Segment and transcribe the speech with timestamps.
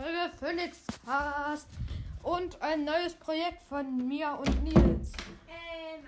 [0.00, 1.66] Folge Felix Cast
[2.22, 5.12] und ein neues Projekt von mir und Nils.
[5.50, 6.04] Ähm.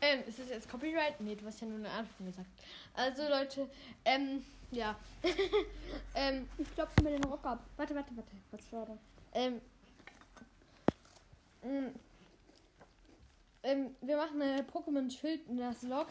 [0.00, 1.20] Ähm, ist das jetzt Copyright?
[1.20, 2.48] Nee, du hast ja nur eine Anfang gesagt.
[2.94, 3.68] Also Leute,
[4.04, 4.96] ähm, ja.
[6.14, 7.64] ähm, Ich klopfe mir den Rock ab.
[7.76, 8.30] warte, warte, warte.
[8.52, 8.98] Was Schade.
[9.34, 9.60] Ähm,
[11.62, 11.90] mh,
[13.64, 16.06] ähm, wir machen eine Pokémon-Schild in das Log.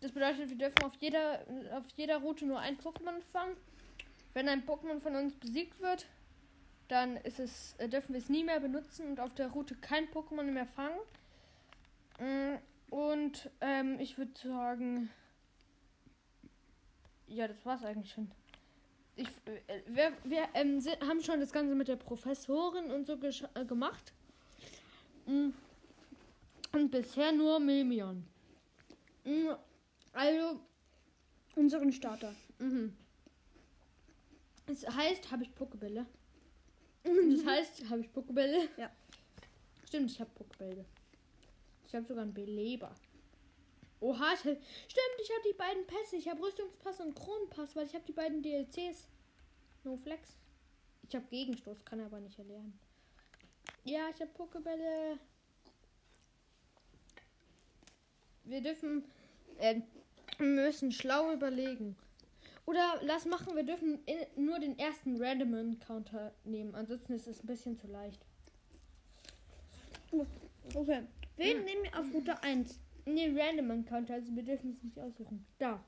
[0.00, 1.40] Das bedeutet, wir dürfen auf jeder,
[1.76, 3.56] auf jeder Route nur ein Pokémon fangen.
[4.32, 6.06] Wenn ein Pokémon von uns besiegt wird,
[6.88, 10.08] dann ist es, äh, dürfen wir es nie mehr benutzen und auf der Route kein
[10.08, 10.98] Pokémon mehr fangen.
[12.18, 12.58] Mm,
[12.90, 15.10] Und ähm, ich würde sagen,
[17.28, 18.30] ja, das war's eigentlich schon.
[19.16, 23.14] Ich, äh, wir wir ähm, sind, haben schon das Ganze mit der Professorin und so
[23.14, 24.12] äh, gemacht.
[25.26, 25.50] Mm.
[26.72, 28.24] Und bisher nur Memion.
[29.24, 29.50] Mm,
[30.12, 30.60] Also,
[31.56, 32.34] Unseren Starter.
[32.58, 32.96] mhm.
[34.70, 36.06] Das heißt, habe ich Pokebälle?
[37.02, 38.68] Das heißt, habe ich Pokebälle?
[38.76, 38.90] Ja.
[39.84, 40.84] Stimmt, ich habe Pokebälle.
[41.88, 42.94] Ich habe sogar einen Beleber.
[43.98, 46.16] Oha, ich hab, stimmt, ich habe die beiden Pässe.
[46.16, 49.08] Ich habe Rüstungspass und Kronenpass, weil ich habe die beiden DLCs.
[49.82, 50.36] No Flex.
[51.08, 52.78] Ich habe Gegenstoß, kann aber nicht erlernen.
[53.82, 55.18] Ja, ich habe Pokebälle.
[58.44, 59.04] Wir dürfen,
[59.58, 59.80] äh,
[60.38, 61.96] müssen schlau überlegen.
[62.70, 63.98] Oder lass machen, wir dürfen
[64.36, 66.72] nur den ersten Random Encounter nehmen.
[66.76, 68.24] Ansonsten ist es ein bisschen zu leicht.
[70.72, 71.02] Okay.
[71.36, 71.64] Wen Hm.
[71.64, 72.78] nehmen wir auf Route 1?
[73.06, 75.44] Nee, Random Encounter, also wir dürfen es nicht aussuchen.
[75.58, 75.84] Da.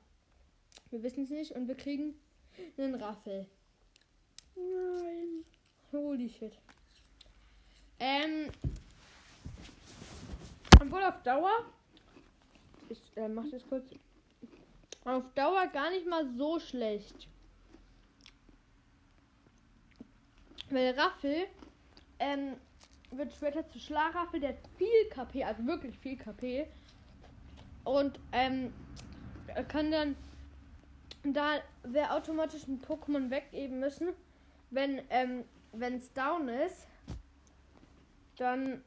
[0.89, 2.15] Wir wissen es nicht und wir kriegen
[2.77, 3.47] einen Raffel.
[4.57, 5.45] Nein.
[5.93, 6.51] Holy shit.
[8.01, 8.49] Ähm.
[10.81, 11.65] Obwohl auf Dauer.
[12.89, 13.85] Ich äh, mach das kurz.
[15.05, 17.27] Auf Dauer gar nicht mal so schlecht.
[20.69, 21.47] Weil Raffel
[22.19, 22.55] ähm,
[23.11, 26.67] wird später zu Schlaraffel, der hat viel KP, also wirklich viel KP.
[27.83, 28.73] Und ähm,
[29.47, 30.15] er kann dann,
[31.23, 34.09] da wir automatisch ein Pokémon weggeben müssen,
[34.71, 35.43] wenn ähm,
[35.79, 36.87] es down ist,
[38.37, 38.83] dann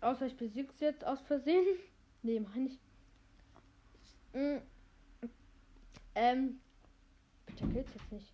[0.00, 1.64] außer ich besieg's jetzt aus Versehen.
[2.22, 2.78] nee, meine ich.
[4.32, 4.62] Mm,
[6.14, 6.60] ähm,
[7.46, 8.32] bitte geht's jetzt nicht.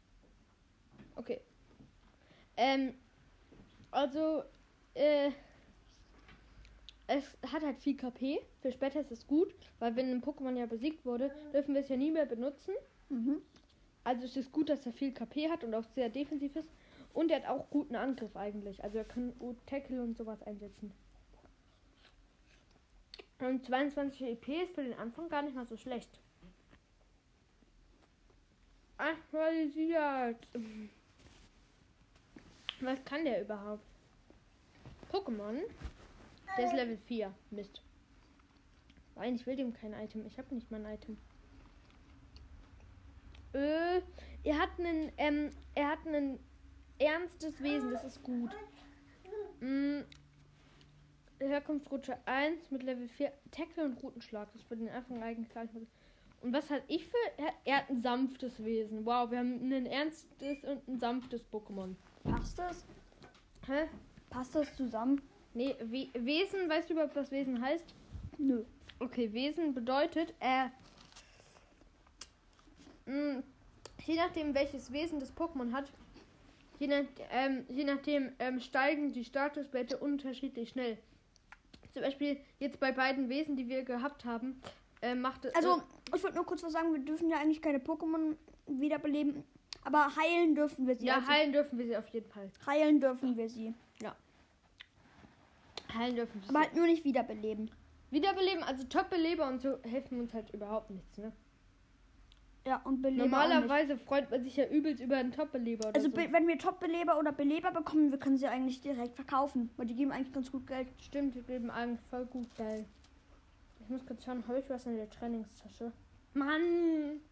[1.17, 1.41] Okay.
[2.57, 2.95] Ähm,
[3.91, 4.43] also,
[4.95, 5.31] äh,
[7.07, 8.41] es hat halt viel KP.
[8.61, 11.89] Für später ist es gut, weil wenn ein Pokémon ja besiegt wurde, dürfen wir es
[11.89, 12.75] ja nie mehr benutzen.
[13.09, 13.43] Mhm.
[14.05, 16.69] Also es ist gut, dass er viel KP hat und auch sehr defensiv ist.
[17.15, 18.83] Und er hat auch guten Angriff eigentlich.
[18.85, 19.33] Also er kann
[19.67, 20.93] Tackle und sowas einsetzen.
[23.41, 26.21] Und 22 EP ist für den Anfang gar nicht mal so schlecht.
[28.99, 30.49] Aktualisiert.
[32.81, 33.85] Was kann der überhaupt?
[35.13, 35.63] Pokémon?
[36.57, 37.33] Der ist Level 4.
[37.51, 37.83] Mist.
[39.15, 40.27] Nein, ich will dem kein Item.
[40.27, 41.17] Ich habe nicht mal ein Item.
[43.53, 44.01] Äh,
[44.45, 46.39] er hat einen, ähm, er hat ein
[46.99, 48.51] ernstes Wesen, das ist gut.
[49.61, 50.01] Mm,
[51.39, 54.53] Herkunftsroute 1 mit Level 4, Tackle und Routenschlag.
[54.53, 55.87] Das würde den Anfang eigentlich nicht mehr.
[56.41, 57.17] Und was hat ich für?
[57.65, 59.05] Er, hat ein sanftes Wesen.
[59.05, 61.95] Wow, wir haben ein ernstes und ein sanftes Pokémon.
[62.25, 62.85] Passt das?
[63.67, 63.89] Hä?
[64.31, 65.21] Passt das zusammen?
[65.55, 67.95] Nee, We Wesen, weißt du überhaupt, was Wesen heißt?
[68.39, 68.65] Nö.
[69.01, 70.69] Okay, Wesen bedeutet, äh,
[73.07, 73.43] mh,
[74.07, 75.91] je nachdem, welches Wesen das Pokémon hat,
[76.79, 80.99] je, nach, ähm, je nachdem ähm, steigen die Statuswerte unterschiedlich schnell.
[81.93, 84.61] Zum Beispiel jetzt bei beiden Wesen, die wir gehabt haben,
[85.03, 85.55] äh, macht es.
[85.55, 85.83] Also,
[86.15, 86.93] ich wollte nur kurz was sagen.
[86.93, 88.37] Wir dürfen ja eigentlich keine Pokémon
[88.67, 89.45] wiederbeleben.
[89.85, 91.07] Aber heilen dürfen wir sie.
[91.07, 92.51] ja, Also, heilen dürfen wir sie auf jeden Fall.
[92.67, 93.75] heilen dürfen wir sie.
[95.95, 96.65] Heilen dürfen wir Aber sie.
[96.67, 97.71] halt nur nicht wiederbeleben.
[98.11, 101.33] Wiederbeleben, also Top-Beleber und so helfen uns halt überhaupt nichts, ne?
[102.67, 103.25] Ja, und Beleber.
[103.25, 106.17] Normalerweise freut man sich ja übelst über einen Top-Beleber oder Also, so.
[106.17, 109.71] wenn wir Top-Beleber oder Beleber bekommen, wir können sie eigentlich direkt verkaufen.
[109.79, 110.89] Weil die geben eigentlich ganz gut Geld.
[111.01, 112.85] Stimmt, wir geben eigentlich voll gut geil.
[113.89, 115.91] Ich muss kurz schauen, habe ich was in der Trainingstasche?
[116.35, 117.23] Mann!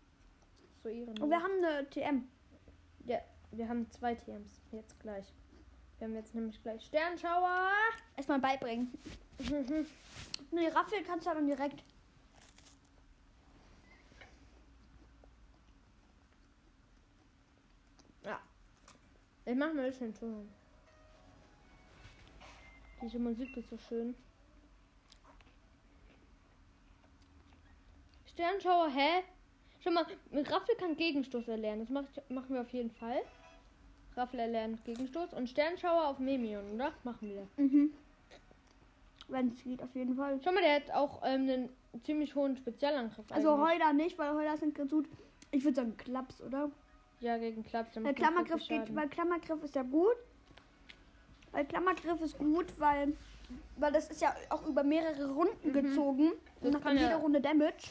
[0.83, 1.21] So ehrenlos.
[1.21, 2.27] Und wir haben eine TM.
[3.05, 3.19] ja,
[3.51, 4.63] wir haben zwei TMs.
[4.73, 5.35] Jetzt gleich.
[5.99, 7.69] Wir haben jetzt nämlich gleich Sternschauer.
[8.17, 8.91] Erstmal beibringen.
[10.51, 11.83] Nee, Raffel kannst du dann direkt.
[18.25, 18.41] ja.
[19.45, 20.49] Ich mach mal schön Ton.
[23.03, 24.15] Diese Musik ist so schön.
[28.47, 29.23] Sternschauer, hä?
[29.83, 31.81] Schau mal, mit Raffel kann Gegenstoß erlernen.
[31.81, 33.23] Das mach ich, machen wir auf jeden Fall.
[34.15, 36.93] Raffel erlernt Gegenstoß und Sternschauer auf Memion, oder?
[37.03, 37.47] Machen wir.
[37.65, 37.95] Mhm.
[39.29, 40.39] Wenn es geht, auf jeden Fall.
[40.45, 41.69] Schau mal, der hat auch ähm, einen
[42.03, 43.25] ziemlich hohen Spezialangriff.
[43.31, 43.71] Also eigentlich.
[43.81, 45.09] Heuler nicht, weil Heuler sind ganz gut.
[45.51, 46.71] Ich würde sagen Klaps, oder?
[47.21, 47.95] Ja, gegen Klaps.
[47.95, 50.17] der Weil macht Klammergriff 40 geht, weil Klammergriff ist ja gut.
[51.53, 53.17] Weil Klammergriff ist gut, weil,
[53.79, 55.73] weil das ist ja auch über mehrere Runden Mhm.
[55.73, 56.33] gezogen.
[56.61, 57.89] Das Und macht kann dann ja- Runde Damage.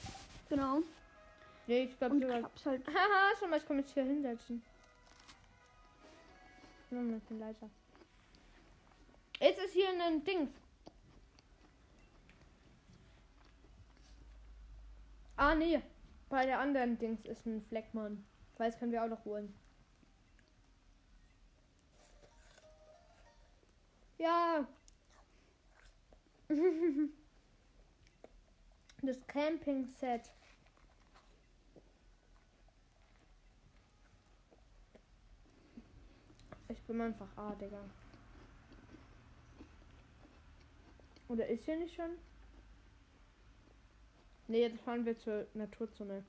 [0.50, 0.81] Genau.
[1.68, 2.39] Nee, ich glaube sogar.
[2.39, 2.88] Klaps halt.
[2.88, 4.62] Haha, schon mal, ich kann mich hier hinsetzen.
[6.92, 7.69] Nur ein bisschen leiser.
[9.39, 10.50] Jetzt ist hier ein Dings.
[15.38, 15.81] Ah, nee.
[16.30, 18.25] Bei der anderen Dings ist ein Fleckmann.
[18.57, 19.53] Weiß, können wir auch noch holen.
[24.18, 24.68] Ja.
[29.06, 30.31] das Camping-Set.
[36.69, 37.80] Ich bin einfach A, Digga.
[41.28, 42.12] Oder ist hier nicht schon?
[44.48, 46.24] Ne, jetzt fahren wir zur Naturzone.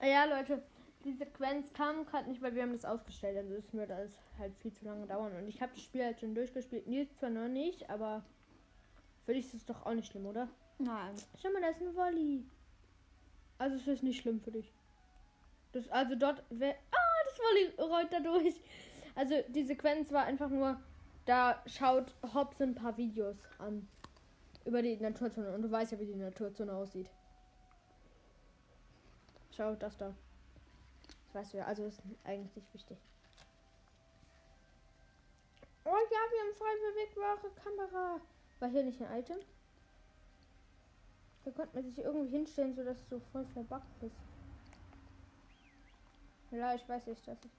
[0.00, 0.62] Ah ja, Leute,
[1.04, 3.36] die Sequenz kam gerade nicht, weil wir haben das ausgestellt.
[3.36, 5.36] Also es wird alles halt viel zu lange dauern.
[5.36, 6.86] Und ich habe das Spiel halt schon durchgespielt.
[6.86, 8.24] Nils zwar noch nicht, aber
[9.24, 10.48] für dich ist es doch auch nicht schlimm, oder?
[10.78, 11.14] Nein.
[11.40, 12.44] Schau mal, da ist ein Volley.
[13.58, 14.72] Also es ist nicht schlimm für dich.
[15.72, 18.60] Das, also dort wär, Ah, das Volley rollt da durch.
[19.14, 20.80] Also die Sequenz war einfach nur,
[21.26, 23.88] da schaut Hobbs ein paar Videos an.
[24.64, 25.52] Über die Naturzone.
[25.54, 27.08] Und du weißt ja, wie die Naturzone aussieht.
[29.56, 30.14] Schau, das da.
[31.44, 31.64] Du ja.
[31.64, 32.98] Also ist eigentlich nicht wichtig.
[35.84, 38.20] Oh ja, wir haben frei bewegbare Kamera.
[38.58, 39.38] War hier nicht ein Item?
[41.44, 44.16] Da konnte man sich irgendwie hinstellen, sodass du voll verbuggt bist.
[46.50, 47.50] Ja, ich weiß nicht, dass ich.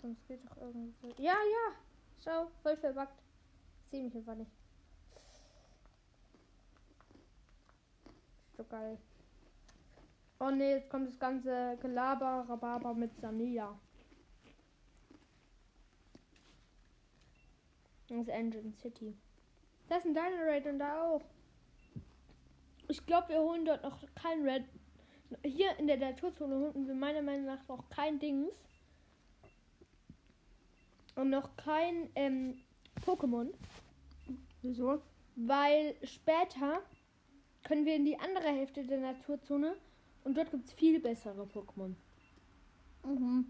[0.00, 1.14] Sonst geht doch irgendwie.
[1.22, 1.76] Ja, ja!
[2.24, 3.20] Schau, voll verbuggt.
[3.84, 4.50] Ich sehe mich einfach nicht.
[8.62, 8.96] So geil.
[10.38, 13.76] Oh ne, jetzt kommt das ganze Gelaber, Rhabarber mit Samia.
[18.08, 19.16] Das ist Engine City.
[19.88, 21.22] Da ist ein Dino Raid und da auch.
[22.88, 24.64] Ich glaube, wir holen dort noch kein Red.
[25.44, 28.52] Hier in der Naturzone holen wir meiner Meinung nach noch kein Dings.
[31.16, 32.62] Und noch kein ähm,
[33.04, 33.52] Pokémon.
[34.60, 35.02] Wieso?
[35.34, 36.82] Weil später
[37.64, 39.76] können wir in die andere Hälfte der Naturzone
[40.24, 41.94] und dort gibt es viel bessere Pokémon.
[43.04, 43.46] Mhm.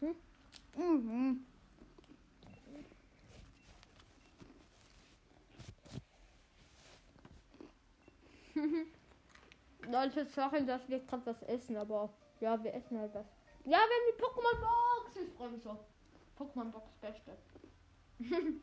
[0.00, 0.14] Hm?
[0.76, 1.46] Mhm.
[9.90, 12.10] Leute, sorry, dass wir gerade was essen, aber
[12.40, 13.26] ja, wir essen halt was.
[13.64, 15.16] Ja, wir haben die Pokémon Box.
[15.16, 15.76] Ich freue mich so.
[16.38, 17.36] Pokémon Box Beste.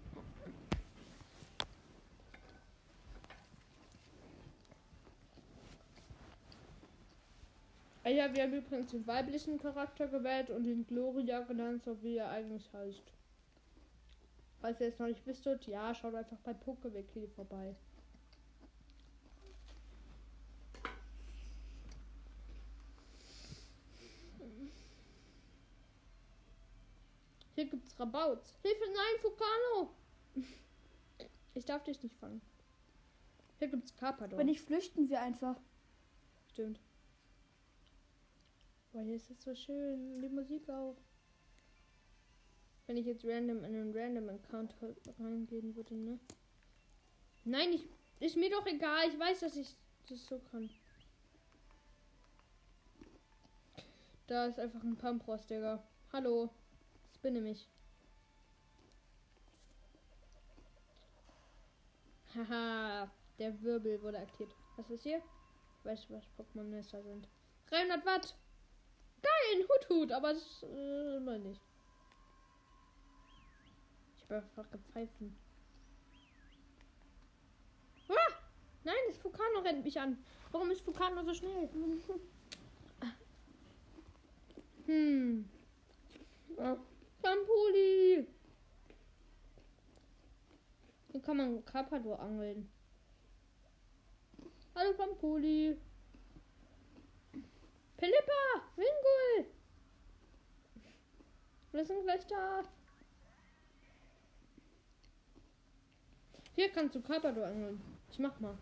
[8.11, 12.29] Ja, wir haben übrigens den weiblichen Charakter gewählt und den Gloria genannt, so wie er
[12.29, 13.13] eigentlich heißt.
[14.59, 17.73] Falls ihr es noch nicht wisstet, ja, schaut einfach bei Pokewiki vorbei.
[27.55, 28.53] Hier gibt's Rabauts.
[28.61, 29.93] Hilfe, nein, Fukano!
[31.53, 32.41] Ich darf dich nicht fangen.
[33.59, 34.39] Hier gibt's Carpador.
[34.39, 35.59] Wenn nicht, flüchten wir einfach.
[36.47, 36.79] Stimmt.
[38.93, 40.21] Weil hier ist es so schön.
[40.21, 40.97] Die Musik auch.
[42.87, 44.75] Wenn ich jetzt random in einen random Account
[45.19, 46.19] reingehen würde, ne?
[47.45, 47.87] Nein, ich,
[48.19, 49.07] ist mir doch egal.
[49.09, 49.75] Ich weiß, dass ich
[50.09, 50.69] das so kann.
[54.27, 55.83] Da ist einfach ein Pampros, Digga.
[56.11, 56.49] Hallo.
[57.15, 57.67] Spinne mich.
[62.35, 64.55] Haha, der Wirbel wurde aktiviert.
[64.77, 65.21] Was ist hier?
[65.83, 67.27] Weißt du, was Pokémon-Nester sind?
[67.69, 68.35] 300 Watt!
[69.21, 71.61] Geil, Hut Hut, aber das äh, immer nicht.
[74.17, 75.35] Ich habe einfach gepfeifen.
[78.09, 78.33] Ah!
[78.83, 80.17] Nein, das Fukano rennt mich an.
[80.51, 81.69] Warum ist Fukano so schnell?
[84.87, 85.47] Hm.
[86.57, 86.77] Oh,
[87.21, 88.27] Pampuli!
[91.11, 92.69] Hier kann man Carpador angeln.
[94.75, 95.77] Hallo Pampuli.
[98.01, 98.63] Philippa!
[98.77, 99.45] Wingul!
[101.71, 102.63] Wir sind gleich da.
[106.55, 107.79] Hier kannst du Carpador angeln.
[108.09, 108.57] Ich mach mal.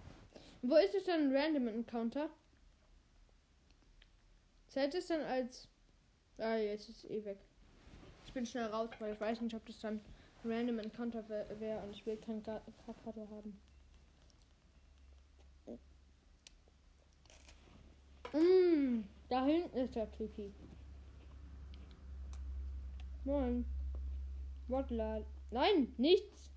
[0.61, 2.29] Wo ist es dann Random Encounter?
[4.67, 5.69] Zählt es dann als.
[6.37, 7.37] Ah, jetzt ist es eh weg.
[8.25, 10.01] Ich bin schnell raus, weil ich weiß nicht, ob das dann
[10.43, 13.57] Random Encounter wäre wär und ich will keinen Ga- Carpador haben.
[18.33, 20.53] Mm, da hinten ist der Tipi.
[23.23, 23.65] Moin.
[24.67, 25.25] Wortlaut.
[25.51, 26.51] Nein, nichts.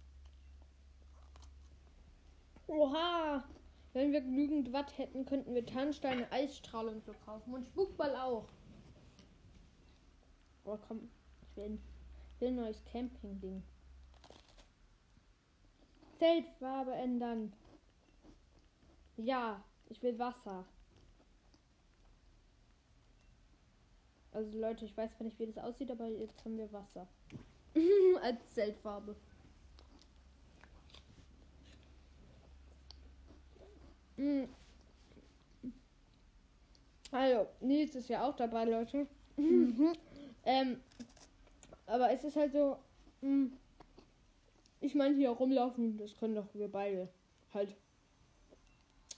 [2.66, 3.44] Oha.
[3.92, 7.52] Wenn wir genügend Watt hätten, könnten wir Tarnsteine, Eisstrahlung so kaufen.
[7.52, 8.48] Und Spukball auch.
[10.64, 11.10] Oh komm.
[11.42, 11.78] Ich will,
[12.34, 13.62] ich will ein neues Camping-Ding.
[16.18, 17.52] Zeltfarbe ändern.
[19.16, 20.64] Ja, ich will Wasser.
[24.32, 27.06] Also Leute, ich weiß zwar nicht, wie das aussieht, aber jetzt haben wir Wasser.
[28.22, 29.14] Als Zeltfarbe.
[34.16, 34.44] Mm.
[37.10, 39.06] Also, Nils ist ja auch dabei, Leute.
[39.36, 39.92] Mhm.
[40.44, 40.80] Ähm,
[41.86, 42.78] aber es ist halt so,
[43.20, 43.46] mm,
[44.80, 47.08] ich meine, hier rumlaufen, das können doch wir beide
[47.54, 47.76] halt.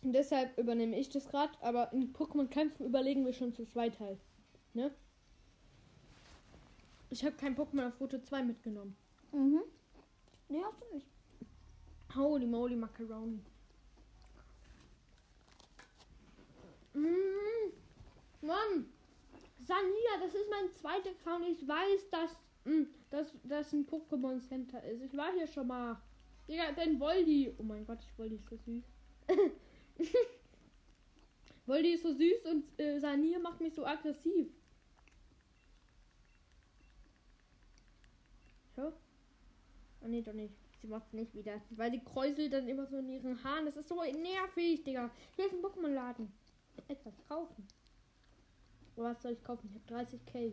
[0.02, 4.18] Und deshalb übernehme ich das gerade, aber in Pokémon-Kämpfen überlegen wir schon zu zweit halt.
[4.75, 4.90] Ne?
[7.14, 8.97] Ich habe kein Pokémon auf Route 2 mitgenommen.
[9.30, 9.62] Mhm.
[10.49, 11.06] Nee, hast du nicht.
[12.12, 13.38] Holy moly Macaroni.
[16.92, 17.71] Mm,
[18.40, 18.87] Mann!
[19.62, 21.47] Sania, das ist mein zweiter Account.
[21.47, 22.37] Ich weiß, dass
[23.11, 25.02] dass das ein Pokémon Center ist.
[25.02, 26.02] Ich war hier schon mal.
[26.49, 27.54] Digga, dein Voldi.
[27.59, 28.85] Oh mein Gott, ich Voldi ist so süß.
[31.66, 34.49] Voldi ist so süß und äh, Sania macht mich so aggressiv.
[38.76, 38.93] So.
[40.02, 40.54] Oh nee, doch nicht.
[40.81, 41.61] Sie macht's nicht wieder.
[41.71, 43.66] Weil die kräuselt dann immer so in ihren Haaren.
[43.66, 45.11] Das ist so nervig, Digga.
[45.37, 46.31] Hier ist ein Pokémon-Laden.
[46.88, 47.66] Etwas kaufen.
[48.97, 49.69] Was soll ich kaufen?
[49.69, 50.52] Ich habe 30k.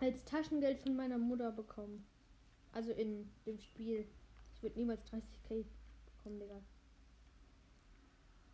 [0.00, 2.06] Als Taschengeld von meiner Mutter bekommen.
[2.72, 4.06] Also in dem Spiel.
[4.54, 5.64] Ich würde niemals 30k
[6.06, 6.60] bekommen, Digga.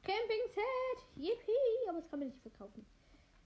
[0.02, 1.06] Camping-Set!
[1.16, 1.88] Yippie!
[1.88, 2.84] Aber das kann man nicht verkaufen.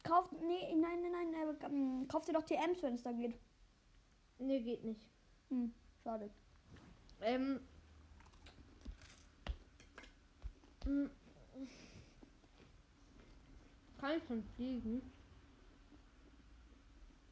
[0.02, 3.34] Kauf, nee, nein, nein, nein, äh, ähm, kauf dir doch TMs, wenn es da geht.
[4.38, 5.13] Nee, geht nicht.
[5.50, 5.72] Hm,
[6.02, 6.30] schade.
[7.20, 7.60] Ähm.
[10.86, 11.06] mm,
[13.98, 15.02] Kann ich schon fliegen?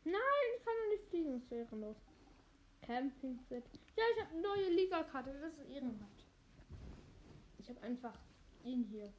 [0.04, 0.14] Nein,
[0.56, 1.96] ich kann noch nicht fliegen, das wäre los.
[2.82, 3.64] Camping Set.
[3.96, 6.26] Ja, ich habe eine neue Liga-Karte, das ist Ehrenwert.
[7.58, 8.18] Ich habe einfach
[8.64, 9.12] ihn hier.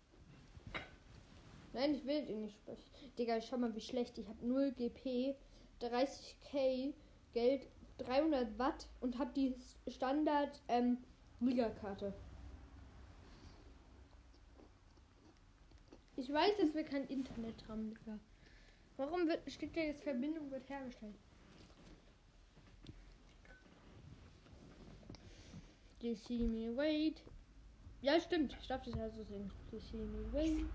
[1.73, 2.83] Nein, ich will ihn nicht sprechen.
[3.17, 4.17] Digga, schau mal, wie schlecht.
[4.17, 5.35] Ich habe 0 GP,
[5.81, 6.93] 30k
[7.33, 7.67] Geld,
[7.99, 9.55] 300 Watt und habe die
[9.87, 10.97] Standard ähm,
[11.39, 12.13] Liga-Karte.
[16.15, 18.19] Ich weiß, dass wir kein Internet haben, Digga.
[18.97, 21.15] Warum wird, steht da jetzt Verbindung wird hergestellt?
[26.01, 27.23] You see me wait.
[28.01, 28.55] Ja, stimmt.
[28.61, 29.49] Ich darf das ja so singen.
[29.71, 30.65] You see me wait.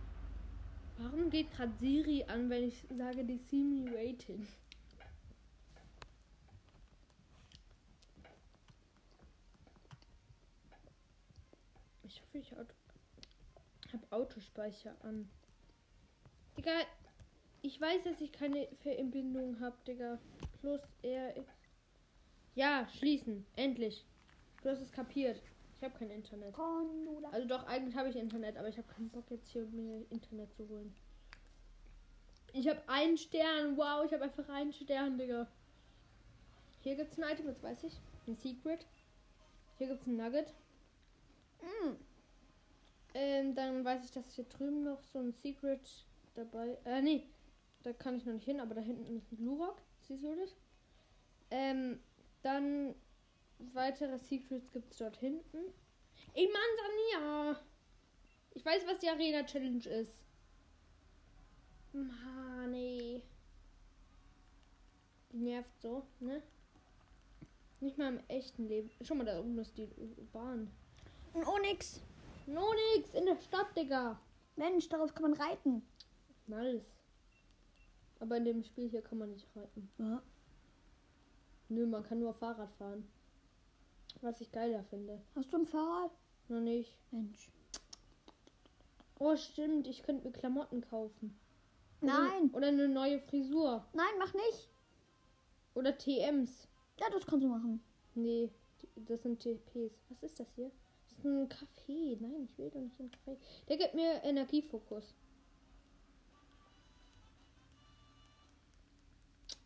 [0.96, 4.46] Warum geht gerade Siri an, wenn ich sage, die see me waiting?
[12.32, 15.28] Ich habe Autospeicher an.
[16.56, 16.72] Digga,
[17.62, 20.18] ich weiß, dass ich keine Verbindung habe, Digga.
[20.60, 21.50] Plus RX.
[22.54, 23.46] Ja, schließen.
[23.56, 24.04] Endlich.
[24.62, 25.40] Du hast es kapiert.
[25.76, 26.54] Ich habe kein Internet.
[27.30, 30.52] Also doch, eigentlich habe ich Internet, aber ich habe keinen Bock jetzt hier mir Internet
[30.54, 30.94] zu holen.
[32.52, 33.76] Ich habe einen Stern.
[33.76, 35.46] Wow, ich habe einfach einen Stern, Digga.
[36.82, 38.00] Hier gibt's ein Item, das weiß ich.
[38.26, 38.86] Ein Secret.
[39.78, 40.52] Hier gibt's ein Nugget.
[41.62, 42.07] Mm.
[43.20, 46.06] Ähm, dann weiß ich, dass hier drüben noch so ein Secret
[46.36, 46.78] dabei.
[46.84, 47.26] Äh, nee.
[47.82, 49.82] Da kann ich noch nicht hin, aber da hinten ist ein Glurak.
[50.02, 50.54] Siehst du das?
[51.50, 51.98] Ähm,
[52.42, 52.94] dann
[53.58, 55.58] weitere Secrets gibt's dort hinten.
[56.34, 57.60] Ey, Mann, Sania!
[58.54, 60.14] Ich weiß, was die Arena Challenge ist.
[61.92, 63.20] Mann, ey.
[65.32, 66.40] Die nervt so, ne?
[67.80, 68.90] Nicht mal im echten Leben.
[69.02, 69.88] Schau mal, da oben ist die
[70.32, 70.70] Bahn.
[71.34, 72.00] Ein Onyx.
[72.48, 74.18] No nix, in der Stadt, Digga.
[74.56, 75.82] Mensch, darauf kann man reiten.
[76.46, 76.82] Nice.
[78.20, 79.90] Aber in dem Spiel hier kann man nicht reiten.
[79.98, 80.22] Ja.
[81.68, 83.06] Nö, man kann nur Fahrrad fahren.
[84.22, 85.20] Was ich geiler finde.
[85.34, 86.10] Hast du ein Fahrrad?
[86.48, 86.96] Noch nicht.
[87.10, 87.50] Mensch.
[89.18, 89.86] Oh, stimmt.
[89.86, 91.38] Ich könnte mir Klamotten kaufen.
[92.00, 92.50] Nein.
[92.54, 93.84] Oder eine neue Frisur.
[93.92, 94.70] Nein, mach nicht.
[95.74, 96.66] Oder TMs.
[96.98, 97.82] Ja, das kannst du machen.
[98.14, 98.50] Nee,
[98.96, 99.92] das sind TPs.
[100.08, 100.70] Was ist das hier?
[101.18, 102.16] Das ist ist ein Kaffee.
[102.20, 103.36] Nein, ich will doch nicht einen Kaffee.
[103.68, 105.14] Der gibt mir Energiefokus.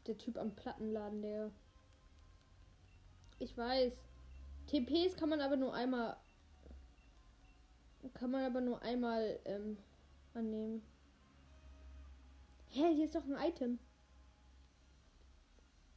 [0.06, 1.50] Der Typ am Plattenladen, der.
[3.38, 3.92] Ich weiß.
[4.66, 6.16] TPs kann man aber nur einmal.
[8.14, 9.76] Kann man aber nur einmal ähm,
[10.32, 10.82] annehmen.
[12.71, 13.78] Hä, hier ist doch ein Item.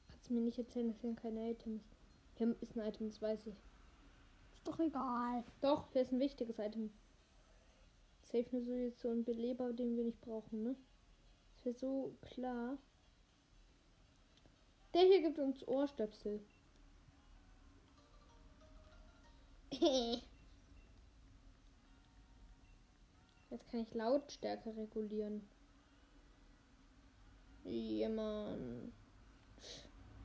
[0.10, 1.84] Kannst du mir nicht erzählen, dass hier keine Items.
[2.36, 3.56] Hier ist ein Item, das weiß ich.
[4.66, 5.44] Doch egal.
[5.62, 6.92] Doch, hier ist ein wichtiges Item.
[8.24, 10.76] Safe nur so jetzt so ein Beleber, den wir nicht brauchen, ne?
[11.56, 12.78] Das wäre so klar.
[14.94, 16.42] Der hier gibt uns Ohrstöpsel.
[23.50, 25.48] Jetzt kann ich Lautstärke regulieren.
[27.64, 28.94] Jemand.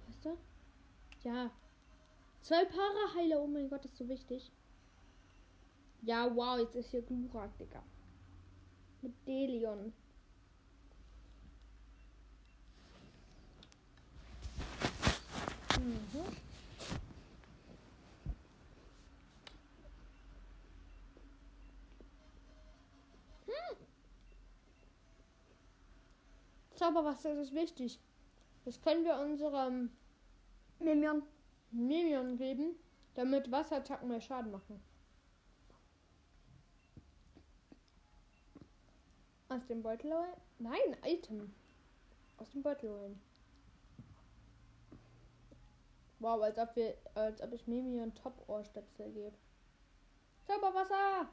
[0.07, 0.37] Was ist da?
[1.25, 1.51] Ja.
[2.51, 3.41] Zwei Paraheiler.
[3.41, 4.51] Oh mein Gott, das ist so wichtig.
[6.03, 7.81] Ja, wow, jetzt ist hier Glurak, Digga.
[9.03, 9.93] Mit Delion.
[15.79, 16.25] Mhm.
[23.47, 23.77] Hm.
[26.75, 28.01] Zauberwasser ist wichtig.
[28.65, 29.91] Das können wir unserem
[30.81, 31.23] Mimion.
[31.73, 32.75] Minion geben,
[33.15, 34.83] damit Wasserattacken mehr Schaden machen.
[39.49, 40.33] Aus dem Beutel holen?
[40.59, 41.53] Nein, Item.
[42.37, 43.21] Aus dem Beutel holen.
[46.21, 49.37] Wow, als ob wir, als ob ich Mimion Top-Ohrstöpsel gebe.
[50.45, 51.29] Zauberwasser!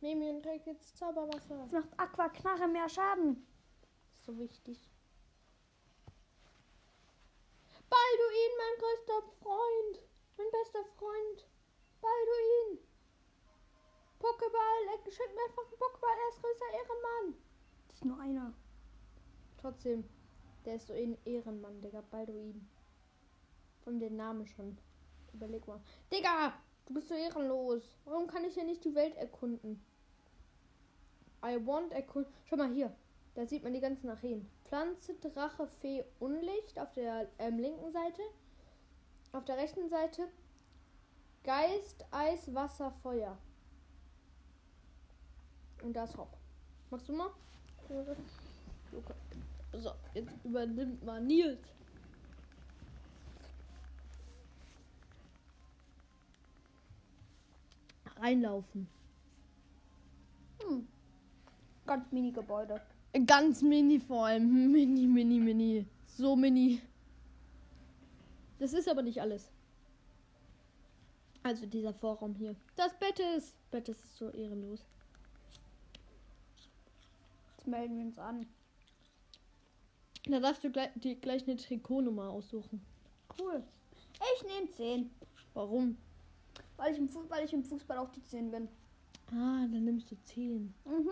[0.00, 1.62] Mimion kriegt jetzt Zauberwasser.
[1.62, 3.46] Jetzt macht Aqua Knarre mehr Schaden.
[4.10, 4.78] Das ist so wichtig.
[7.90, 10.02] Balduin, mein größter Freund.
[10.36, 11.46] Mein bester Freund.
[12.00, 12.78] Balduin.
[14.18, 14.82] Pokéball.
[14.92, 16.16] Er schenkt mir einfach einen Pokéball.
[16.22, 17.42] Er ist größter Ehrenmann.
[17.88, 18.52] Das ist nur einer.
[19.60, 20.04] Trotzdem.
[20.64, 22.02] Der ist so ein Ehrenmann, Digga.
[22.10, 22.68] Balduin.
[23.84, 24.78] Von den Namen schon.
[25.32, 25.80] Überleg mal.
[26.12, 26.54] Digga!
[26.86, 27.82] Du bist so ehrenlos.
[28.06, 29.84] Warum kann ich hier nicht die Welt erkunden?
[31.44, 32.32] I want erkunden.
[32.44, 32.94] Schau mal hier.
[33.34, 34.50] Da sieht man die ganzen Arenen.
[34.68, 38.22] Pflanze, Drache, Fee, Unlicht auf der ähm, linken Seite.
[39.32, 40.28] Auf der rechten Seite
[41.42, 43.38] Geist, Eis, Wasser, Feuer.
[45.82, 46.36] Und da ist Hop.
[46.90, 47.30] Machst du mal?
[47.88, 49.14] Okay.
[49.72, 51.60] So, jetzt übernimmt mal Nils.
[58.16, 58.88] Reinlaufen.
[60.60, 60.88] Hm.
[61.86, 62.82] Ganz mini Gebäude.
[63.26, 64.70] Ganz mini vor allem.
[64.72, 65.86] Mini, mini, mini.
[66.06, 66.80] So mini.
[68.58, 69.50] Das ist aber nicht alles.
[71.42, 72.54] Also dieser Vorraum hier.
[72.76, 73.54] Das Bett ist.
[73.70, 74.84] Bett ist so ehrenlos.
[77.56, 78.46] Jetzt melden wir uns an.
[80.28, 82.80] Da darfst du gleich, die, gleich eine Trikotnummer aussuchen.
[83.38, 83.62] Cool.
[84.36, 85.10] Ich nehme 10.
[85.54, 85.96] Warum?
[86.76, 88.68] Weil ich, im Fu- weil ich im Fußball auch die 10 bin.
[89.30, 90.74] Ah, dann nimmst du 10.
[90.84, 91.08] Mhm.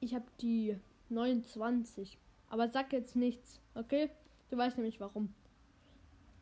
[0.00, 0.76] Ich habe die
[1.08, 2.18] 29.
[2.48, 4.10] Aber sag jetzt nichts, okay?
[4.50, 5.34] Du weißt nämlich warum.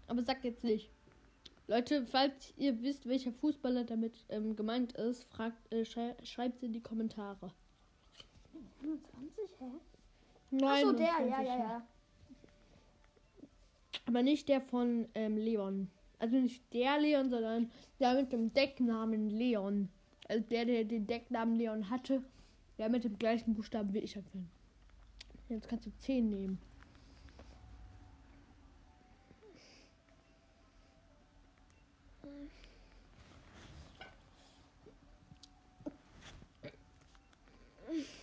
[0.06, 0.90] Aber sag jetzt nicht.
[1.68, 6.72] Leute, falls ihr wisst, welcher Fußballer damit ähm, gemeint ist, fragt, äh, schrei schreibt in
[6.72, 7.50] die Kommentare.
[8.80, 9.64] 25, hä?
[10.52, 11.86] Nein, Achso, der, ja, ja, ja.
[14.06, 15.90] Aber nicht der von ähm, Leon.
[16.20, 19.88] Also nicht der Leon, sondern der mit dem Decknamen Leon.
[20.28, 22.22] Also der, der den Decknamen Leon hatte.
[22.78, 24.50] Der mit dem gleichen Buchstaben wie ich anfangen.
[25.48, 26.58] Jetzt kannst du 10 nehmen.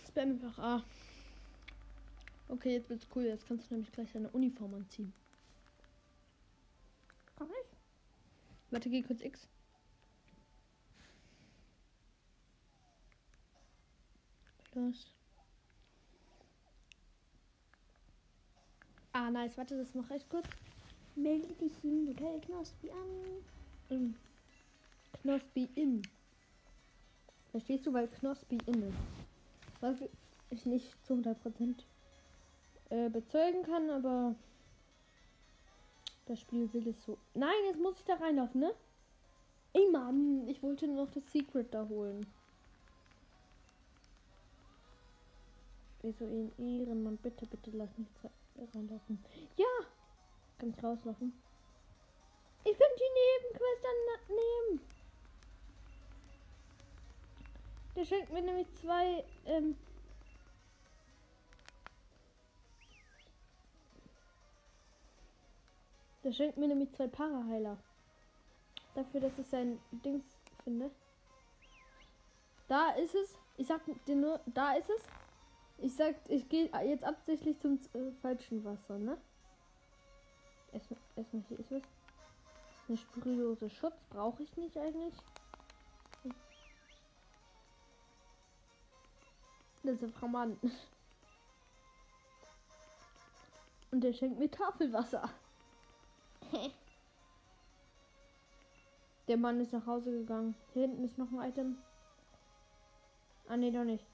[0.06, 0.84] Spam einfach A.
[2.48, 3.24] Okay, jetzt wird's cool.
[3.24, 5.12] Jetzt kannst du nämlich gleich deine Uniform anziehen.
[7.36, 7.76] Kann ich?
[8.70, 9.48] Warte, geh kurz X.
[14.84, 15.06] Los.
[19.12, 19.56] Ah, nice.
[19.56, 20.46] Warte, das noch echt kurz.
[21.14, 23.44] Melde dich im Hotel Knospi an.
[23.90, 24.14] Ähm,
[25.22, 26.02] Knospi in.
[27.50, 28.98] Verstehst du, weil Knospi in ist.
[29.80, 29.96] Was
[30.50, 31.84] ich nicht zu 100%
[32.90, 34.34] äh, bezeugen kann, aber
[36.26, 37.16] das Spiel will es so.
[37.34, 38.74] Nein, jetzt muss ich da reinlaufen, ne?
[39.72, 42.26] Ey, Mann, ich wollte nur noch das Secret da holen.
[46.04, 47.16] Wieso in Ehrenmann?
[47.16, 49.24] Bitte, bitte lass mich re- reinlaufen.
[49.56, 49.64] Ja!
[50.58, 51.32] Kann ich rauslaufen?
[52.62, 54.80] Ich könnte die Nebenquest dann nehmen.
[57.96, 59.76] Der schenkt mir nämlich zwei, ähm,
[66.22, 67.78] Der schenkt mir nämlich zwei Paraheiler.
[68.94, 70.24] Dafür, dass ich sein Dings
[70.64, 70.90] finde.
[72.68, 73.38] Da ist es.
[73.56, 75.02] Ich sag dir nur, da ist es.
[75.78, 79.18] Ich sag, ich gehe jetzt absichtlich zum äh, falschen Wasser, ne?
[80.72, 81.82] Erstmal, erstmal hier ist es.
[82.88, 85.14] Eine sprühlose Schutz brauche ich nicht eigentlich.
[89.82, 90.58] Das ist ein Mann.
[93.90, 95.30] Und der schenkt mir Tafelwasser.
[99.28, 100.54] Der Mann ist nach Hause gegangen.
[100.72, 101.78] Hier hinten ist noch ein Item.
[103.48, 104.04] Ah, nee, doch nicht.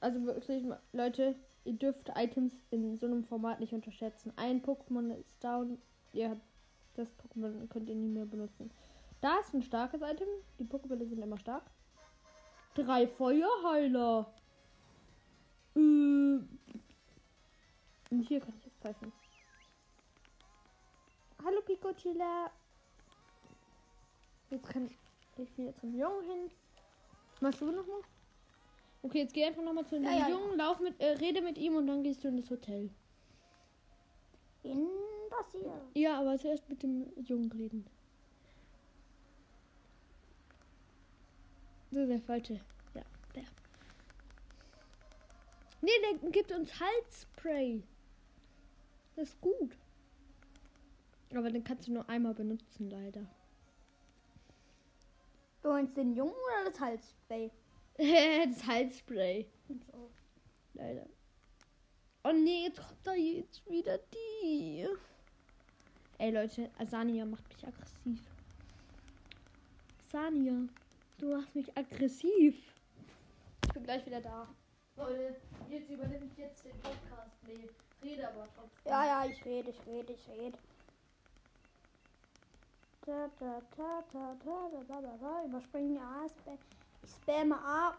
[0.00, 4.32] Also wirklich, Leute, ihr dürft Items in so einem Format nicht unterschätzen.
[4.36, 5.78] Ein Pokémon ist down.
[6.12, 6.40] Ihr habt
[6.96, 8.70] das Pokémon könnt ihr nie mehr benutzen.
[9.20, 10.28] Da ist ein starkes Item.
[10.58, 11.64] Die Pokébälle sind immer stark.
[12.74, 14.32] Drei Feuerheiler.
[15.74, 15.78] Äh.
[15.78, 16.48] Und
[18.28, 19.12] hier kann ich jetzt pfeifen.
[21.44, 22.50] Hallo Picocilla.
[24.50, 24.90] Jetzt kann
[25.36, 26.50] ich wieder zum Jungen hin.
[27.40, 28.00] Machst du noch mal?
[29.04, 31.42] Okay, jetzt geh einfach noch mal zu dem Ja, ja, Jungen, lauf mit, äh, rede
[31.42, 32.88] mit ihm und dann gehst du in das Hotel.
[34.62, 34.88] In
[35.28, 35.80] das hier.
[35.92, 37.86] Ja, aber zuerst mit dem Jungen reden.
[41.90, 42.54] So, der falsche.
[42.94, 43.02] Ja,
[43.34, 43.44] der.
[45.82, 47.82] Nee, der gibt uns Halsspray.
[49.16, 49.76] Das ist gut.
[51.34, 53.26] Aber den kannst du nur einmal benutzen, leider.
[55.62, 57.50] Du meinst den Jungen oder das Halsspray?
[57.96, 59.46] Das Halsspray.
[60.74, 61.06] Leider.
[62.24, 64.86] Oh nee, jetzt kommt da jetzt wieder die.
[66.18, 68.20] Ey Leute, Asania macht mich aggressiv.
[70.08, 70.68] Asania,
[71.18, 72.56] du machst mich aggressiv.
[73.66, 74.48] Ich bin gleich wieder da.
[74.96, 75.36] Leute,
[75.68, 77.36] jetzt übernehme ich jetzt den Podcast.
[77.46, 77.68] Nee,
[78.02, 78.90] rede aber trotzdem.
[78.90, 80.58] Ja, ja, ich rede, ich rede, ich rede.
[83.06, 85.44] Da, da, da, da, da, da, da, da, da.
[85.44, 86.58] Überspringen A, spam.
[86.70, 87.94] Ich spamme A.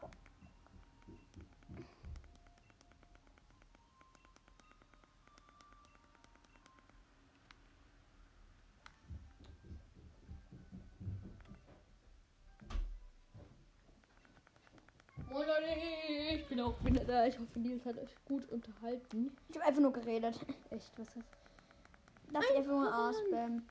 [15.30, 15.65] Moin Leute,
[16.34, 17.26] ich bin auch wieder da.
[17.26, 19.36] Ich hoffe, Nils hat euch gut unterhalten.
[19.50, 20.39] Ich habe einfach nur geredet.
[20.70, 21.26] Echt, was ist
[22.32, 23.68] Lass ich einfach nur A spammen.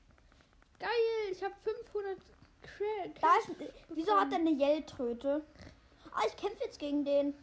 [0.79, 0.89] Geil,
[1.31, 2.34] ich habe 500 Crack.
[3.21, 3.51] Da ist,
[3.89, 5.43] wieso hat er eine Yell-Tröte?
[6.11, 7.33] Ah, ich kämpfe jetzt gegen den.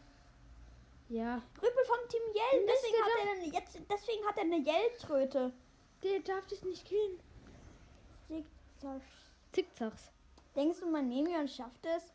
[1.09, 2.65] Ja, Rüppel vom Team Yell.
[2.67, 5.53] Deswegen hat, er eine, jetzt, deswegen hat er eine Yell-Tröte.
[6.03, 7.19] der darf dich nicht killen.
[9.53, 10.11] Zickzacks.
[10.55, 12.11] Denkst du, mein Nemion schafft es?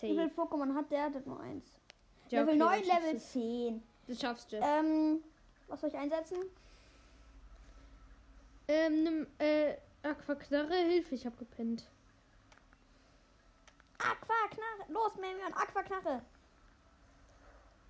[0.00, 0.40] Wie viele Safe.
[0.40, 1.10] Pokémon hat der?
[1.10, 1.64] Der hat nur eins.
[2.28, 3.32] Ja, Level okay, 9, dann schaffst Level du's.
[3.32, 3.82] 10.
[4.08, 4.56] Das schaffst du.
[4.56, 5.24] Ähm,
[5.68, 6.38] was soll ich einsetzen?
[8.68, 11.88] Ähm, nimm, äh, Aquaknarre, Hilfe, ich hab gepennt.
[14.88, 16.22] Los, Memion, Aquaknarre.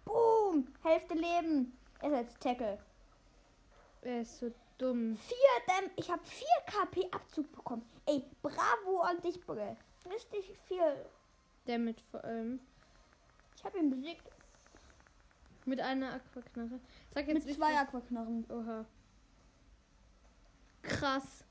[0.05, 0.67] Boom.
[0.83, 1.77] Hälfte Leben.
[2.01, 2.79] Er ist jetzt Tackle.
[4.03, 5.17] Er ist so dumm.
[5.17, 5.37] 4
[5.69, 5.91] Dämm.
[5.97, 7.89] Ich habe 4 KP Abzug bekommen.
[8.07, 9.77] Ey, bravo an dich, Brille.
[10.11, 11.05] Richtig viel.
[11.67, 12.61] Der mit, vor allem,
[13.57, 14.31] Ich habe ihn besiegt.
[15.65, 16.81] mit einer Aquaknarre.
[17.13, 18.47] Sag jetzt Mit zwei Aquaknarren.
[18.51, 18.85] Oha.
[20.83, 21.45] Krass.